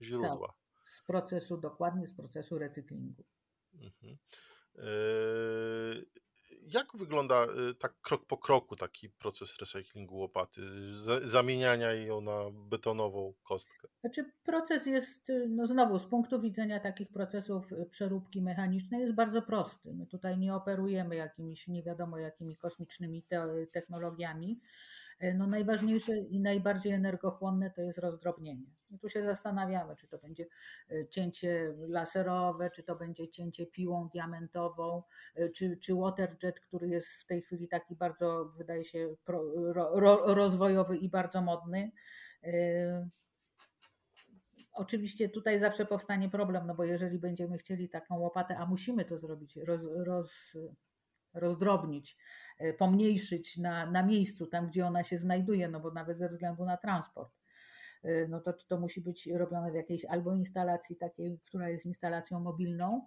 źródła. 0.03 0.55
Z 0.85 1.03
procesu, 1.03 1.57
dokładnie 1.57 2.07
z 2.07 2.15
procesu 2.15 2.59
recyklingu. 2.59 3.25
Mhm. 3.75 4.17
E, 4.79 4.83
Jak 6.69 6.87
wygląda 6.97 7.45
e, 7.45 7.75
tak 7.79 7.95
krok 8.03 8.27
po 8.27 8.39
kroku 8.39 8.77
taki 8.77 9.09
proces 9.11 9.59
recyklingu 9.61 10.17
łopaty, 10.17 10.61
za- 10.99 11.27
zamieniania 11.27 11.93
ją 11.93 12.21
na 12.21 12.51
betonową 12.53 13.35
kostkę? 13.43 13.89
Znaczy 14.01 14.33
proces 14.45 14.87
jest, 14.87 15.31
y, 15.31 15.47
no 15.49 15.67
znowu 15.67 15.99
z 15.99 16.07
punktu 16.07 16.41
widzenia 16.41 16.81
takich 16.81 17.09
procesów 17.09 17.73
y, 17.73 17.87
przeróbki 17.91 18.43
mechanicznej 18.43 19.01
jest 19.01 19.15
bardzo 19.15 19.43
prosty. 19.43 19.95
My 19.95 20.07
tutaj 20.07 20.39
nie 20.39 20.55
operujemy 20.55 21.17
jakimiś 21.17 21.69
nie 21.69 21.83
wiadomo 21.83 22.19
jakimi 22.19 22.57
kosmicznymi 22.57 23.23
te, 23.23 23.67
technologiami. 23.73 24.61
Y, 25.23 25.35
No 25.35 25.47
najważniejsze 25.47 26.17
i 26.17 26.41
najbardziej 26.41 26.93
energochłonne 26.93 27.71
to 27.71 27.83
jest 27.83 27.99
rozdrobnienie. 27.99 28.67
I 28.91 28.99
tu 28.99 29.09
się 29.09 29.25
zastanawiamy, 29.25 29.97
czy 29.97 30.09
to 30.09 30.19
będzie 30.19 30.47
y, 30.93 31.07
cięcie 31.11 31.75
laserowe, 31.89 32.71
czy 32.71 32.83
to 32.83 32.97
będzie 32.97 33.29
cięcie 33.29 33.67
piłą 33.67 34.09
diamentową, 34.09 35.03
y, 35.39 35.51
czy, 35.51 35.77
czy 35.77 35.95
waterjet, 35.95 36.61
który 36.61 36.89
jest 36.89 37.09
w 37.09 37.27
tej 37.27 37.43
chwili 37.43 37.69
taki 37.69 37.97
bardzo, 37.97 38.45
wydaje 38.45 38.85
się, 38.85 39.15
pro, 39.25 39.43
ro, 39.73 40.01
ro, 40.01 40.35
rozwojowy 40.35 40.97
i 40.97 41.09
bardzo 41.09 41.43
modny. 41.43 41.93
Oczywiście 44.73 45.29
tutaj 45.29 45.61
zawsze 45.61 45.87
powstanie 45.87 46.29
problem, 46.31 46.67
no 46.67 46.75
bo 46.75 46.85
jeżeli 46.85 47.19
będziemy 47.19 47.59
chcieli 47.59 47.89
taką 47.89 48.19
łopatę, 48.19 48.57
a 48.59 48.67
musimy 48.67 49.05
to 49.05 49.17
zrobić, 49.17 49.57
roz, 49.57 49.89
roz, 49.95 50.57
rozdrobnić, 51.37 52.17
e, 52.59 52.73
pomniejszyć 52.73 53.57
na, 53.57 53.91
na 53.91 54.03
miejscu, 54.03 54.47
tam 54.47 54.67
gdzie 54.67 54.87
ona 54.87 55.05
się 55.05 55.19
znajduje, 55.19 55.69
no 55.69 55.81
bo 55.81 55.91
nawet 55.91 56.19
ze 56.19 56.29
względu 56.29 56.65
na 56.65 56.77
transport, 56.77 57.33
e, 58.03 58.29
no 58.29 58.41
to 58.41 58.53
to 58.53 58.81
musi 58.81 59.01
być 59.01 59.27
robione 59.27 59.73
w 59.73 59.75
jakiejś 59.75 60.05
albo 60.05 60.35
instalacji 60.35 60.97
takiej, 60.97 61.41
która 61.45 61.69
jest 61.69 61.87
instalacją 61.87 62.41
mobilną, 62.41 63.07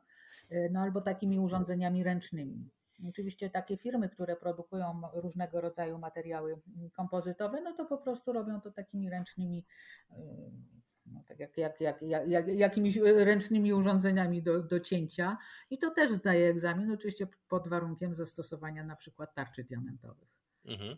e, 0.49 0.69
no 0.69 0.79
albo 0.79 1.01
takimi 1.01 1.39
urządzeniami 1.39 2.03
ręcznymi. 2.03 2.69
Oczywiście 3.09 3.49
takie 3.49 3.77
firmy, 3.77 4.09
które 4.09 4.35
produkują 4.35 5.01
różnego 5.13 5.61
rodzaju 5.61 5.97
materiały 5.97 6.61
kompozytowe, 6.93 7.61
no 7.61 7.73
to 7.73 7.85
po 7.85 7.97
prostu 7.97 8.33
robią 8.33 8.61
to 8.61 8.71
takimi 8.71 9.09
ręcznymi 9.09 9.65
no, 11.13 11.23
tak 11.27 11.39
jak, 11.39 11.57
jak, 11.57 11.81
jak, 11.81 12.01
jak, 12.01 12.27
jak, 12.27 12.47
jakimiś 12.47 12.97
ręcznymi 12.97 13.73
urządzeniami 13.73 14.43
do, 14.43 14.63
do 14.63 14.79
cięcia. 14.79 15.37
I 15.69 15.77
to 15.77 15.91
też 15.91 16.11
zdaje 16.11 16.49
egzamin, 16.49 16.91
oczywiście 16.91 17.27
pod 17.47 17.67
warunkiem 17.67 18.15
zastosowania 18.15 18.83
na 18.83 18.95
przykład 18.95 19.35
tarczy 19.35 19.63
diamentowych. 19.63 20.29
Mhm. 20.65 20.97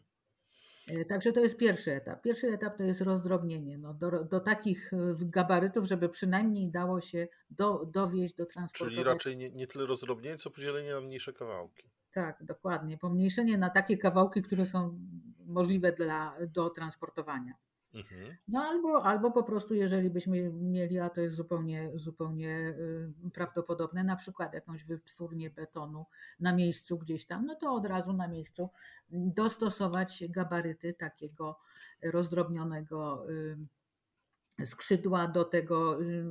E, 0.87 1.05
Także 1.05 1.31
to 1.31 1.39
jest 1.39 1.57
pierwszy 1.57 1.91
etap. 1.91 2.21
Pierwszy 2.21 2.47
etap 2.47 2.77
to 2.77 2.83
jest 2.83 3.01
rozdrobnienie 3.01 3.77
no, 3.77 3.93
do, 3.93 4.23
do 4.23 4.39
takich 4.39 4.93
e, 4.93 4.97
gabarytów, 5.19 5.85
żeby 5.85 6.09
przynajmniej 6.09 6.71
dało 6.71 7.01
się 7.01 7.27
do, 7.49 7.85
dowieść, 7.85 8.33
dotransportować. 8.33 8.95
Czyli 8.95 9.03
raczej 9.03 9.37
nie, 9.37 9.49
nie 9.49 9.67
tyle 9.67 9.85
rozdrobnienie, 9.85 10.37
co 10.37 10.51
podzielenie 10.51 10.93
na 10.93 11.01
mniejsze 11.01 11.33
kawałki. 11.33 11.89
Tak, 12.11 12.43
dokładnie. 12.43 12.97
Pomniejszenie 12.97 13.57
na 13.57 13.69
takie 13.69 13.97
kawałki, 13.97 14.41
które 14.41 14.65
są 14.65 14.99
możliwe 15.45 15.91
dla, 15.91 16.35
do 16.47 16.69
transportowania. 16.69 17.53
Mhm. 17.93 18.37
No 18.47 18.61
albo, 18.61 19.03
albo 19.03 19.31
po 19.31 19.43
prostu, 19.43 19.73
jeżeli 19.73 20.09
byśmy 20.09 20.51
mieli, 20.53 20.99
a 20.99 21.09
to 21.09 21.21
jest 21.21 21.35
zupełnie, 21.35 21.91
zupełnie 21.95 22.75
y, 23.27 23.31
prawdopodobne, 23.33 24.03
na 24.03 24.15
przykład 24.15 24.53
jakąś 24.53 24.83
wytwórnię 24.83 25.49
betonu 25.49 26.05
na 26.39 26.55
miejscu 26.55 26.97
gdzieś 26.97 27.25
tam, 27.25 27.45
no 27.45 27.55
to 27.55 27.73
od 27.73 27.85
razu 27.85 28.13
na 28.13 28.27
miejscu 28.27 28.69
dostosować 29.09 30.23
gabaryty 30.29 30.93
takiego 30.93 31.59
rozdrobnionego 32.03 33.25
y, 34.59 34.65
skrzydła 34.65 35.27
do 35.27 35.45
tego, 35.45 36.01
y, 36.01 36.25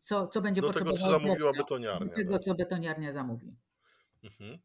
co, 0.00 0.26
co 0.26 0.40
będzie 0.40 0.60
Do 0.60 0.72
tego, 0.72 0.92
co 0.92 1.08
zamówiła 1.08 1.52
betoniarnia. 1.52 2.06
Do 2.08 2.14
tego, 2.14 2.32
tak? 2.32 2.42
co 2.42 2.54
betoniarnia 2.54 3.12
zamówi. 3.12 3.56
Mhm. 4.24 4.58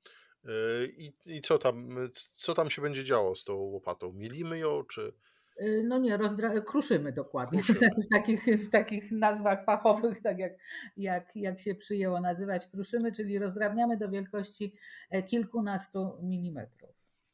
I, 0.98 1.14
I 1.26 1.42
co 1.42 1.58
tam, 1.58 1.90
co 2.14 2.54
tam 2.54 2.70
się 2.70 2.82
będzie 2.82 3.04
działo 3.04 3.36
z 3.36 3.44
tą 3.44 3.54
łopatą? 3.54 4.14
Mielimy 4.14 4.60
ją, 4.60 4.84
czy 4.84 5.14
No 5.84 5.98
nie, 5.98 6.18
rozdra- 6.18 6.64
kruszymy 6.64 7.12
dokładnie. 7.14 7.62
Kruszymy. 7.64 7.90
W, 8.06 8.08
takich, 8.16 8.46
w 8.46 8.70
takich 8.70 9.12
nazwach 9.12 9.66
fachowych, 9.66 10.22
tak 10.22 10.40
jak, 10.40 10.54
jak, 10.98 11.36
jak 11.36 11.60
się 11.60 11.76
przyjęło 11.76 12.22
nazywać, 12.22 12.68
kruszymy, 12.68 13.12
czyli 13.12 13.40
rozdrabniamy 13.40 13.98
do 13.98 14.10
wielkości 14.10 14.74
e, 15.10 15.24
kilkunastu 15.24 16.18
milimetrów. 16.22 16.90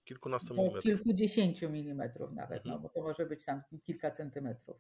kilkunastu 0.05 0.53
milimetrów? 0.53 0.83
kilkudziesięciu 0.83 1.69
milimetrów 1.69 2.31
nawet, 2.33 2.57
Mhm. 2.57 2.75
no 2.75 2.79
bo 2.81 2.89
to 2.89 3.01
może 3.01 3.25
być 3.25 3.45
tam 3.45 3.61
kilka 3.83 4.11
centymetrów. 4.11 4.77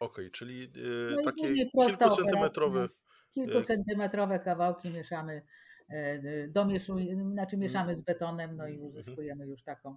Okej, 0.00 0.30
czyli 0.30 0.64
e, 0.64 1.14
No 1.16 1.22
takie 1.24 1.54
kilkucentymetrowe. 1.54 2.80
operacja. 2.84 3.06
Kilkucentymetrowe 3.30 4.38
kawałki 4.40 4.90
mieszamy, 4.90 5.42
e, 5.88 6.48
domieszujemy, 6.48 7.32
znaczy 7.32 7.56
mieszamy 7.56 7.94
z 7.94 8.00
betonem, 8.00 8.56
no 8.56 8.66
i 8.66 8.72
Mhm. 8.74 8.88
uzyskujemy 8.90 9.46
już 9.46 9.62
taką, 9.62 9.96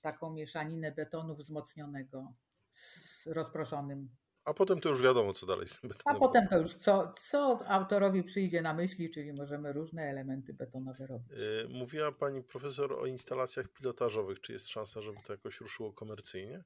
taką 0.00 0.30
mieszaninę 0.32 0.92
betonu 0.92 1.36
wzmocnionego 1.36 2.32
z 2.72 3.26
rozproszonym 3.26 4.08
A 4.44 4.54
potem 4.54 4.80
to 4.80 4.88
już 4.88 5.02
wiadomo, 5.02 5.32
co 5.32 5.46
dalej 5.46 5.66
z 5.68 5.80
tym 5.80 5.90
A 5.90 5.94
betonem. 5.94 6.20
potem 6.20 6.48
to 6.48 6.58
już 6.58 6.74
co, 6.74 7.14
co 7.30 7.60
autorowi 7.68 8.22
przyjdzie 8.22 8.62
na 8.62 8.74
myśli, 8.74 9.10
czyli 9.10 9.32
możemy 9.32 9.72
różne 9.72 10.02
elementy 10.02 10.54
betonowe 10.54 11.06
robić. 11.06 11.32
E, 11.32 11.68
Mówiła 11.68 12.12
pani 12.12 12.42
profesor 12.42 12.92
o 12.92 13.06
instalacjach 13.06 13.68
pilotażowych. 13.68 14.40
Czy 14.40 14.52
jest 14.52 14.68
szansa, 14.68 15.00
żeby 15.00 15.18
to 15.26 15.32
jakoś 15.32 15.60
ruszyło 15.60 15.92
komercyjnie? 15.92 16.64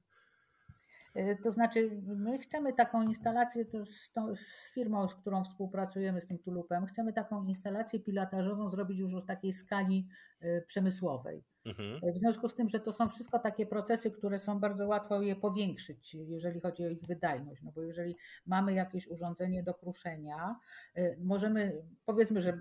Y, 1.17 1.37
To 1.43 1.51
znaczy, 1.51 2.01
my 2.05 2.39
chcemy 2.39 2.73
taką 2.73 3.03
instalację 3.03 3.65
to 3.65 3.85
z, 3.85 4.11
tą, 4.11 4.35
z 4.35 4.73
firmą, 4.73 5.07
z 5.07 5.15
którą 5.15 5.43
współpracujemy, 5.43 6.21
z 6.21 6.27
tym 6.27 6.39
tulupem, 6.39 6.85
chcemy 6.85 7.13
taką 7.13 7.43
instalację 7.45 7.99
pilotażową 7.99 8.69
zrobić 8.69 8.99
już 8.99 9.15
w 9.15 9.25
takiej 9.25 9.53
skali 9.53 10.07
y, 10.43 10.63
przemysłowej. 10.67 11.43
Mhm. 11.65 12.13
W 12.13 12.17
związku 12.17 12.49
z 12.49 12.55
tym, 12.55 12.69
że 12.69 12.79
to 12.79 12.91
są 12.91 13.09
wszystko 13.09 13.39
takie 13.39 13.65
procesy, 13.65 14.11
które 14.11 14.39
są 14.39 14.59
bardzo 14.59 14.87
łatwo 14.87 15.21
je 15.21 15.35
powiększyć, 15.35 16.15
jeżeli 16.15 16.59
chodzi 16.59 16.85
o 16.85 16.89
ich 16.89 17.03
wydajność. 17.03 17.61
No 17.63 17.71
bo 17.71 17.81
jeżeli 17.81 18.15
mamy 18.45 18.73
jakieś 18.73 19.07
urządzenie 19.07 19.63
do 19.63 19.73
kruszenia, 19.73 20.59
y, 20.97 21.17
możemy, 21.19 21.83
powiedzmy, 22.05 22.41
że 22.41 22.59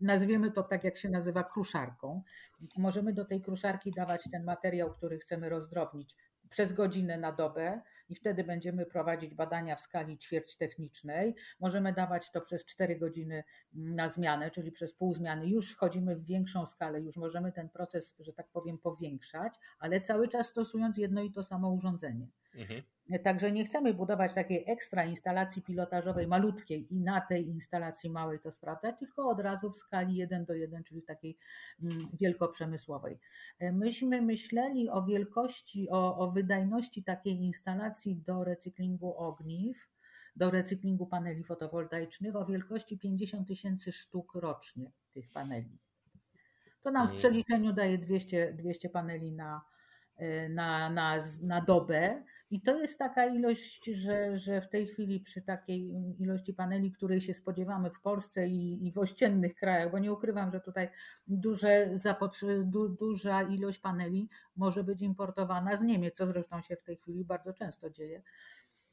nazwiemy 0.00 0.50
to 0.50 0.62
tak, 0.62 0.84
jak 0.84 0.96
się 0.96 1.08
nazywa 1.08 1.44
kruszarką, 1.44 2.22
możemy 2.78 3.12
do 3.12 3.24
tej 3.24 3.40
kruszarki 3.40 3.92
dawać 3.92 4.24
ten 4.32 4.44
materiał, 4.44 4.90
który 4.90 5.18
chcemy 5.18 5.48
rozdrobnić 5.48 6.16
przez 6.48 6.72
godzinę 6.72 7.18
na 7.18 7.32
dobę 7.32 7.80
i 8.08 8.14
wtedy 8.14 8.44
będziemy 8.44 8.86
prowadzić 8.86 9.34
badania 9.34 9.76
w 9.76 9.80
skali 9.80 10.18
ćwierć 10.18 10.56
technicznej. 10.56 11.34
Możemy 11.60 11.92
dawać 11.92 12.30
to 12.30 12.40
przez 12.40 12.64
4 12.64 12.96
godziny 12.96 13.44
na 13.72 14.08
zmianę, 14.08 14.50
czyli 14.50 14.72
przez 14.72 14.94
pół 14.94 15.14
zmiany. 15.14 15.46
Już 15.46 15.72
wchodzimy 15.72 16.16
w 16.16 16.24
większą 16.24 16.66
skalę, 16.66 17.00
już 17.00 17.16
możemy 17.16 17.52
ten 17.52 17.68
proces, 17.68 18.14
że 18.18 18.32
tak 18.32 18.48
powiem, 18.48 18.78
powiększać, 18.78 19.54
ale 19.78 20.00
cały 20.00 20.28
czas 20.28 20.46
stosując 20.46 20.98
jedno 20.98 21.22
i 21.22 21.32
to 21.32 21.42
samo 21.42 21.70
urządzenie. 21.70 22.28
Mhm. 22.56 22.82
Także 23.24 23.52
nie 23.52 23.64
chcemy 23.64 23.94
budować 23.94 24.34
takiej 24.34 24.64
ekstra 24.66 25.04
instalacji 25.04 25.62
pilotażowej 25.62 26.26
malutkiej 26.26 26.94
i 26.94 27.00
na 27.00 27.20
tej 27.20 27.48
instalacji 27.48 28.10
małej 28.10 28.40
to 28.40 28.52
sprawdzać, 28.52 28.98
tylko 28.98 29.28
od 29.28 29.40
razu 29.40 29.70
w 29.70 29.76
skali 29.76 30.16
1 30.16 30.44
do 30.44 30.54
1, 30.54 30.84
czyli 30.84 31.02
takiej 31.02 31.38
mm, 31.82 32.08
wielkoprzemysłowej. 32.20 33.18
Myśmy 33.60 34.22
myśleli 34.22 34.90
o 34.90 35.04
wielkości, 35.04 35.88
o, 35.90 36.18
o 36.18 36.30
wydajności 36.30 37.04
takiej 37.04 37.34
instalacji 37.34 38.16
do 38.16 38.44
recyklingu 38.44 39.14
ogniw, 39.16 39.88
do 40.36 40.50
recyklingu 40.50 41.06
paneli 41.06 41.44
fotowoltaicznych 41.44 42.36
o 42.36 42.46
wielkości 42.46 42.98
50 42.98 43.48
tysięcy 43.48 43.92
sztuk 43.92 44.34
rocznie 44.34 44.92
tych 45.12 45.30
paneli. 45.30 45.78
To 46.82 46.90
nam 46.90 47.06
w 47.06 47.10
mm. 47.10 47.18
przeliczeniu 47.18 47.72
daje 47.72 47.98
200, 47.98 48.52
200 48.52 48.88
paneli 48.88 49.32
na, 49.32 49.62
na, 50.48 50.90
na, 50.90 51.18
na 51.42 51.60
dobę. 51.60 52.22
I 52.50 52.60
to 52.60 52.80
jest 52.80 52.98
taka 52.98 53.26
ilość, 53.26 53.84
że, 53.84 54.36
że 54.36 54.60
w 54.60 54.68
tej 54.68 54.86
chwili 54.86 55.20
przy 55.20 55.42
takiej 55.42 55.92
ilości 56.18 56.54
paneli, 56.54 56.92
której 56.92 57.20
się 57.20 57.34
spodziewamy 57.34 57.90
w 57.90 58.00
Polsce 58.00 58.48
i, 58.48 58.86
i 58.86 58.92
w 58.92 58.98
ościennych 58.98 59.54
krajach, 59.54 59.90
bo 59.90 59.98
nie 59.98 60.12
ukrywam, 60.12 60.50
że 60.50 60.60
tutaj 60.60 60.88
duże 61.26 61.90
du, 62.64 62.88
duża 62.88 63.42
ilość 63.42 63.78
paneli 63.78 64.28
może 64.56 64.84
być 64.84 65.02
importowana 65.02 65.76
z 65.76 65.82
Niemiec, 65.82 66.16
co 66.16 66.26
zresztą 66.26 66.62
się 66.62 66.76
w 66.76 66.82
tej 66.82 66.96
chwili 66.96 67.24
bardzo 67.24 67.52
często 67.52 67.90
dzieje 67.90 68.22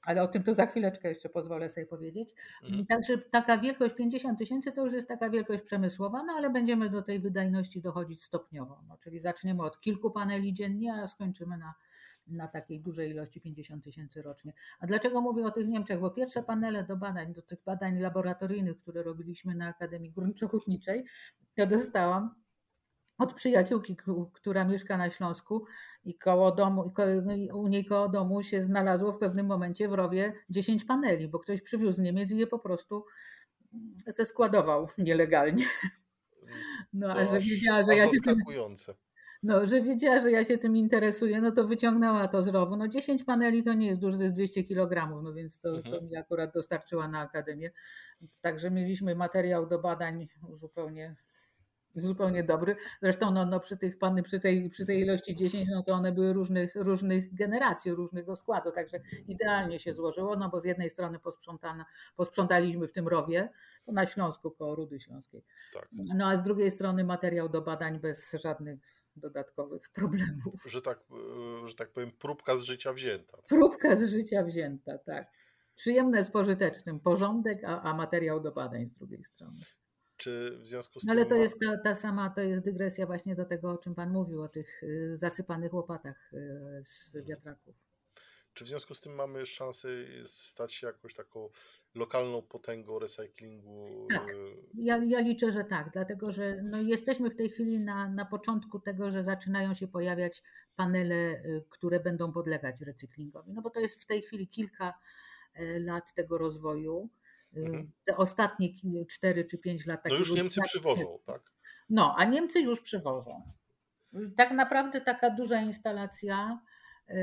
ale 0.06 0.24
o 0.24 0.28
tym 0.28 0.44
to 0.44 0.54
za 0.54 0.66
chwileczkę 0.66 1.10
jeszcze 1.10 1.30
pozwolę 1.30 1.70
sobie 1.70 1.88
powiedzieć. 1.88 2.36
Mhm. 2.64 2.86
Także 2.86 3.18
taka 3.18 3.58
wielkość 3.58 3.96
50 3.96 4.40
tysięcy 4.40 4.72
to 4.72 4.84
już 4.84 4.94
jest 4.94 5.08
taka 5.08 5.30
wielkość 5.30 5.64
przemysłowa, 5.64 6.24
no 6.24 6.34
ale 6.34 6.50
będziemy 6.50 6.90
do 6.90 7.02
tej 7.02 7.20
wydajności 7.20 7.82
dochodzić 7.82 8.24
stopniowo. 8.24 8.82
No, 8.88 8.98
czyli 8.98 9.20
zaczniemy 9.20 9.64
od 9.64 9.80
kilku 9.80 10.12
paneli 10.12 10.54
dziennie, 10.54 10.94
a 10.94 11.08
skończymy 11.08 11.58
na, 11.58 11.74
na 12.28 12.48
takiej 12.48 12.82
dużej 12.82 13.12
ilości 13.12 13.42
50 13.42 13.84
tysięcy 13.84 14.22
rocznie. 14.22 14.54
A 14.80 14.88
dlaczego 14.88 15.22
mówię 15.22 15.46
o 15.46 15.52
tych 15.52 15.68
Niemczech? 15.68 16.00
Bo 16.00 16.12
pierwsze 16.12 16.44
panele 16.44 16.84
do 16.84 16.98
badań, 16.98 17.34
do 17.34 17.42
tych 17.42 17.64
badań 17.66 18.00
laboratoryjnych, 18.00 18.78
które 18.78 19.04
robiliśmy 19.04 19.56
na 19.56 19.68
Akademii 19.68 20.12
Górniczo-Hutniczej, 20.12 21.04
to 21.56 21.68
dostałam 21.68 22.43
od 23.18 23.34
przyjaciółki, 23.34 23.98
która 24.34 24.66
mieszka 24.66 24.98
na 24.98 25.10
Śląsku 25.10 25.66
i 26.06 26.18
koło 26.18 26.52
domu, 26.52 26.94
no 27.24 27.58
u 27.58 27.68
niej 27.68 27.86
koło 27.86 28.10
domu 28.10 28.44
się 28.44 28.64
znalazło 28.64 29.12
w 29.12 29.20
pewnym 29.20 29.46
momencie 29.46 29.88
w 29.88 29.94
rowie 29.94 30.34
10 30.50 30.86
paneli, 30.86 31.28
bo 31.28 31.40
ktoś 31.40 31.62
przywiózł 31.62 31.98
z 31.98 32.00
Niemiec 32.00 32.32
i 32.32 32.38
je 32.38 32.48
po 32.48 32.60
prostu 32.60 33.06
zeskładował 34.08 34.88
nielegalnie. 34.98 35.66
No, 36.94 37.08
a 37.08 37.26
że 37.26 37.40
wiedziała, 37.40 37.86
że 37.86 37.96
ja 37.96 38.06
się 38.06 38.20
tym, 38.26 38.38
no, 39.44 39.66
że 39.66 39.82
wiedziała, 39.82 40.22
że 40.22 40.32
ja 40.32 40.44
się 40.44 40.58
tym 40.58 40.78
interesuję, 40.78 41.42
no 41.42 41.52
to 41.52 41.68
wyciągnęła 41.68 42.28
to 42.28 42.42
z 42.42 42.48
rowu. 42.48 42.76
No 42.76 42.88
10 42.88 43.24
paneli 43.24 43.64
to 43.64 43.74
nie 43.74 43.88
jest 43.88 44.02
dużo, 44.02 44.18
to 44.18 44.24
jest 44.24 44.36
200 44.36 44.64
kg, 44.64 45.22
no 45.24 45.34
więc 45.34 45.60
to, 45.60 45.70
mhm. 45.70 45.96
to 45.96 46.02
mi 46.02 46.16
akurat 46.16 46.54
dostarczyła 46.54 47.08
na 47.08 47.20
akademię. 47.20 47.72
Także 48.42 48.72
mieliśmy 48.72 49.16
materiał 49.16 49.68
do 49.68 49.80
badań 49.80 50.28
zupełnie 50.54 51.16
zupełnie 51.96 52.44
dobry. 52.44 52.76
Zresztą 53.02 53.32
no, 53.32 53.46
no 53.46 53.60
przy, 53.60 53.78
tych, 53.78 54.00
panny, 54.00 54.24
przy, 54.24 54.40
tej, 54.40 54.70
przy 54.70 54.86
tej 54.86 55.00
ilości 55.00 55.36
10, 55.36 55.70
no 55.72 55.84
to 55.84 55.94
one 55.94 56.12
były 56.12 56.34
różnych, 56.34 56.76
różnych 56.76 57.34
generacji, 57.36 57.92
różnego 57.92 58.36
składu, 58.36 58.72
także 58.72 59.00
idealnie 59.28 59.80
się 59.80 59.94
złożyło, 59.94 60.36
no 60.36 60.50
bo 60.50 60.60
z 60.60 60.66
jednej 60.66 60.90
strony 60.90 61.20
posprzątaliśmy 62.16 62.88
w 62.88 62.92
tym 62.92 63.08
rowie, 63.08 63.50
to 63.86 63.92
na 63.92 64.06
Śląsku 64.06 64.52
koło 64.52 64.76
Rudy 64.76 65.00
Śląskiej. 65.00 65.44
Tak. 65.74 65.90
No 65.92 66.28
a 66.28 66.38
z 66.38 66.44
drugiej 66.44 66.72
strony 66.72 67.04
materiał 67.04 67.50
do 67.50 67.62
badań 67.62 68.00
bez 68.00 68.32
żadnych 68.32 68.80
dodatkowych 69.16 69.90
problemów. 69.94 70.64
Że 70.68 70.82
tak, 70.82 71.00
e, 71.64 71.68
że 71.68 71.76
tak 71.76 71.92
powiem, 71.92 72.12
próbka 72.12 72.58
z 72.58 72.64
życia 72.64 72.94
wzięta. 72.94 73.38
Próbka 73.50 73.96
z 73.96 74.10
życia 74.10 74.44
wzięta, 74.44 74.98
tak. 74.98 75.28
Przyjemne 75.76 76.24
z 76.24 76.32
pożytecznym, 76.32 77.00
porządek, 77.00 77.64
a, 77.64 77.82
a 77.82 77.94
materiał 77.94 78.40
do 78.40 78.52
badań 78.52 78.86
z 78.86 78.94
drugiej 78.94 79.24
strony. 79.24 79.60
Czy 80.24 80.58
w 80.62 80.68
związku 80.68 81.00
z 81.00 81.04
no, 81.04 81.14
tym. 81.14 81.20
Ale 81.20 81.30
to 81.30 81.36
jest 81.36 81.60
ta, 81.60 81.78
ta, 81.78 81.96
sama, 81.96 82.30
to 82.30 82.42
jest 82.42 82.66
dygresja 82.66 83.06
właśnie 83.06 83.36
do 83.36 83.46
tego, 83.46 83.72
o 83.72 83.78
czym 83.78 83.96
Pan 83.96 84.12
mówił, 84.12 84.42
o 84.42 84.48
tych 84.48 84.84
y, 84.84 85.12
zasypanych 85.18 85.74
łopatach 85.74 86.34
y, 86.34 86.84
z 86.86 87.08
mhm. 87.08 87.26
wiatraków. 87.26 87.76
Czy 88.54 88.66
w 88.66 88.68
związku 88.68 88.94
z 88.94 89.02
tym 89.02 89.16
mamy 89.16 89.46
szansę 89.46 89.88
stać 90.26 90.74
się 90.74 90.88
jakąś 90.88 91.14
taką 91.14 91.50
lokalną 91.96 92.42
potęgą 92.42 93.00
recyklingu? 93.00 94.08
Tak, 94.10 94.36
ja, 94.74 94.98
ja 95.08 95.20
liczę, 95.20 95.52
że 95.52 95.64
tak, 95.64 95.90
dlatego 95.94 96.32
że 96.32 96.62
no 96.64 96.82
jesteśmy 96.82 97.30
w 97.30 97.36
tej 97.36 97.50
chwili 97.50 97.80
na, 97.80 98.10
na 98.10 98.26
początku 98.26 98.80
tego, 98.80 99.12
że 99.12 99.24
zaczynają 99.24 99.74
się 99.74 99.88
pojawiać 99.88 100.44
panele, 100.76 101.16
y, 101.16 101.64
które 101.70 102.00
będą 102.00 102.32
podlegać 102.32 102.82
recyklingowi. 102.82 103.54
No 103.54 103.62
bo 103.62 103.70
to 103.70 103.80
jest 103.80 104.02
w 104.02 104.06
tej 104.06 104.22
chwili 104.22 104.48
kilka 104.48 104.94
lat 105.80 106.14
tego 106.14 106.38
rozwoju. 106.38 107.10
Mhm. 107.56 107.92
Te 108.06 108.18
ostatnie 108.18 108.70
4 109.10 109.46
czy 109.46 109.58
5 109.58 109.86
lat. 109.86 110.02
No 110.06 110.16
już 110.16 110.32
Niemcy 110.32 110.62
przywożą, 110.62 111.20
tak? 111.26 111.52
No, 111.90 112.16
a 112.18 112.26
Niemcy 112.26 112.62
już 112.62 112.82
przywożą. 112.82 113.52
Tak 114.38 114.52
naprawdę 114.52 115.02
taka 115.02 115.30
duża 115.30 115.62
instalacja 115.62 116.60
y, 117.10 117.14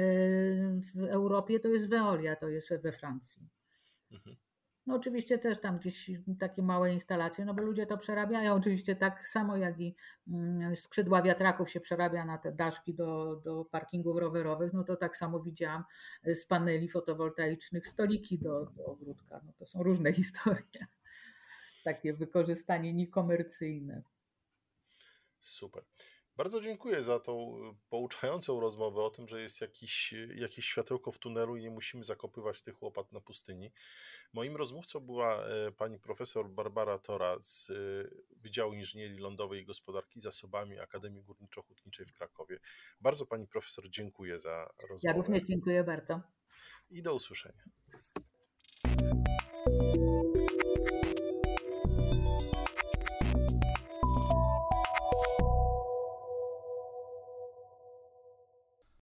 w 0.94 1.04
Europie 1.08 1.60
to 1.60 1.68
jest 1.68 1.88
Veolia, 1.90 2.36
to 2.36 2.48
jest 2.48 2.82
we 2.82 2.92
Francji. 2.92 3.48
Mhm. 4.12 4.36
No 4.90 4.96
oczywiście 4.96 5.38
też 5.38 5.60
tam 5.60 5.78
gdzieś 5.78 6.10
takie 6.38 6.62
małe 6.62 6.92
instalacje, 6.92 7.44
no 7.44 7.54
bo 7.54 7.62
ludzie 7.62 7.86
to 7.86 7.98
przerabiają. 7.98 8.54
Oczywiście 8.54 8.96
tak 8.96 9.28
samo 9.28 9.56
jak 9.56 9.80
i 9.80 9.96
mm, 10.28 10.76
skrzydła 10.76 11.22
wiatraków 11.22 11.70
się 11.70 11.80
przerabia 11.80 12.24
na 12.24 12.38
te 12.38 12.52
daszki 12.52 12.94
do, 12.94 13.36
do 13.44 13.64
parkingów 13.64 14.18
rowerowych, 14.18 14.72
no 14.72 14.84
to 14.84 14.96
tak 14.96 15.16
samo 15.16 15.40
widziałam 15.40 15.84
z 16.24 16.46
paneli 16.46 16.88
fotowoltaicznych 16.88 17.86
stoliki 17.86 18.38
do, 18.38 18.66
do 18.76 18.86
ogródka. 18.86 19.40
No 19.46 19.52
to 19.58 19.66
są 19.66 19.82
różne 19.82 20.12
historie. 20.20 20.86
Takie 21.84 22.14
wykorzystanie 22.14 22.94
niekomercyjne. 22.94 24.02
Super. 25.40 25.84
Bardzo 26.40 26.60
dziękuję 26.60 27.02
za 27.02 27.20
tą 27.20 27.56
y, 27.56 27.74
pouczającą 27.90 28.60
rozmowę 28.60 29.02
o 29.02 29.10
tym, 29.10 29.28
że 29.28 29.42
jest 29.42 29.60
jakiś, 29.60 30.14
jakieś 30.34 30.66
światełko 30.66 31.12
w 31.12 31.18
tunelu 31.18 31.56
i 31.56 31.62
nie 31.62 31.70
musimy 31.70 32.04
zakopywać 32.04 32.62
tych 32.62 32.82
łopat 32.82 33.12
na 33.12 33.20
pustyni. 33.20 33.72
Moim 34.32 34.56
rozmówcą 34.56 35.00
była 35.00 35.44
e, 35.44 35.72
pani 35.72 35.98
profesor 35.98 36.50
Barbara 36.50 36.98
Tora 36.98 37.36
z 37.40 37.70
e, 37.70 37.74
Wydziału 38.36 38.72
Inżynierii 38.72 39.18
Lądowej 39.18 39.60
i 39.60 39.64
Gospodarki 39.64 40.20
Zasobami 40.20 40.78
Akademii 40.78 41.22
Górniczo-Hutniczej 41.22 42.06
w 42.06 42.12
Krakowie. 42.12 42.58
Bardzo 43.00 43.26
pani 43.26 43.46
profesor 43.46 43.90
dziękuję 43.90 44.38
za 44.38 44.70
rozmowę. 44.78 45.00
Ja 45.02 45.12
również 45.12 45.42
dziękuję 45.42 45.84
bardzo. 45.84 46.20
I 46.90 47.02
do 47.02 47.14
usłyszenia. 47.14 47.64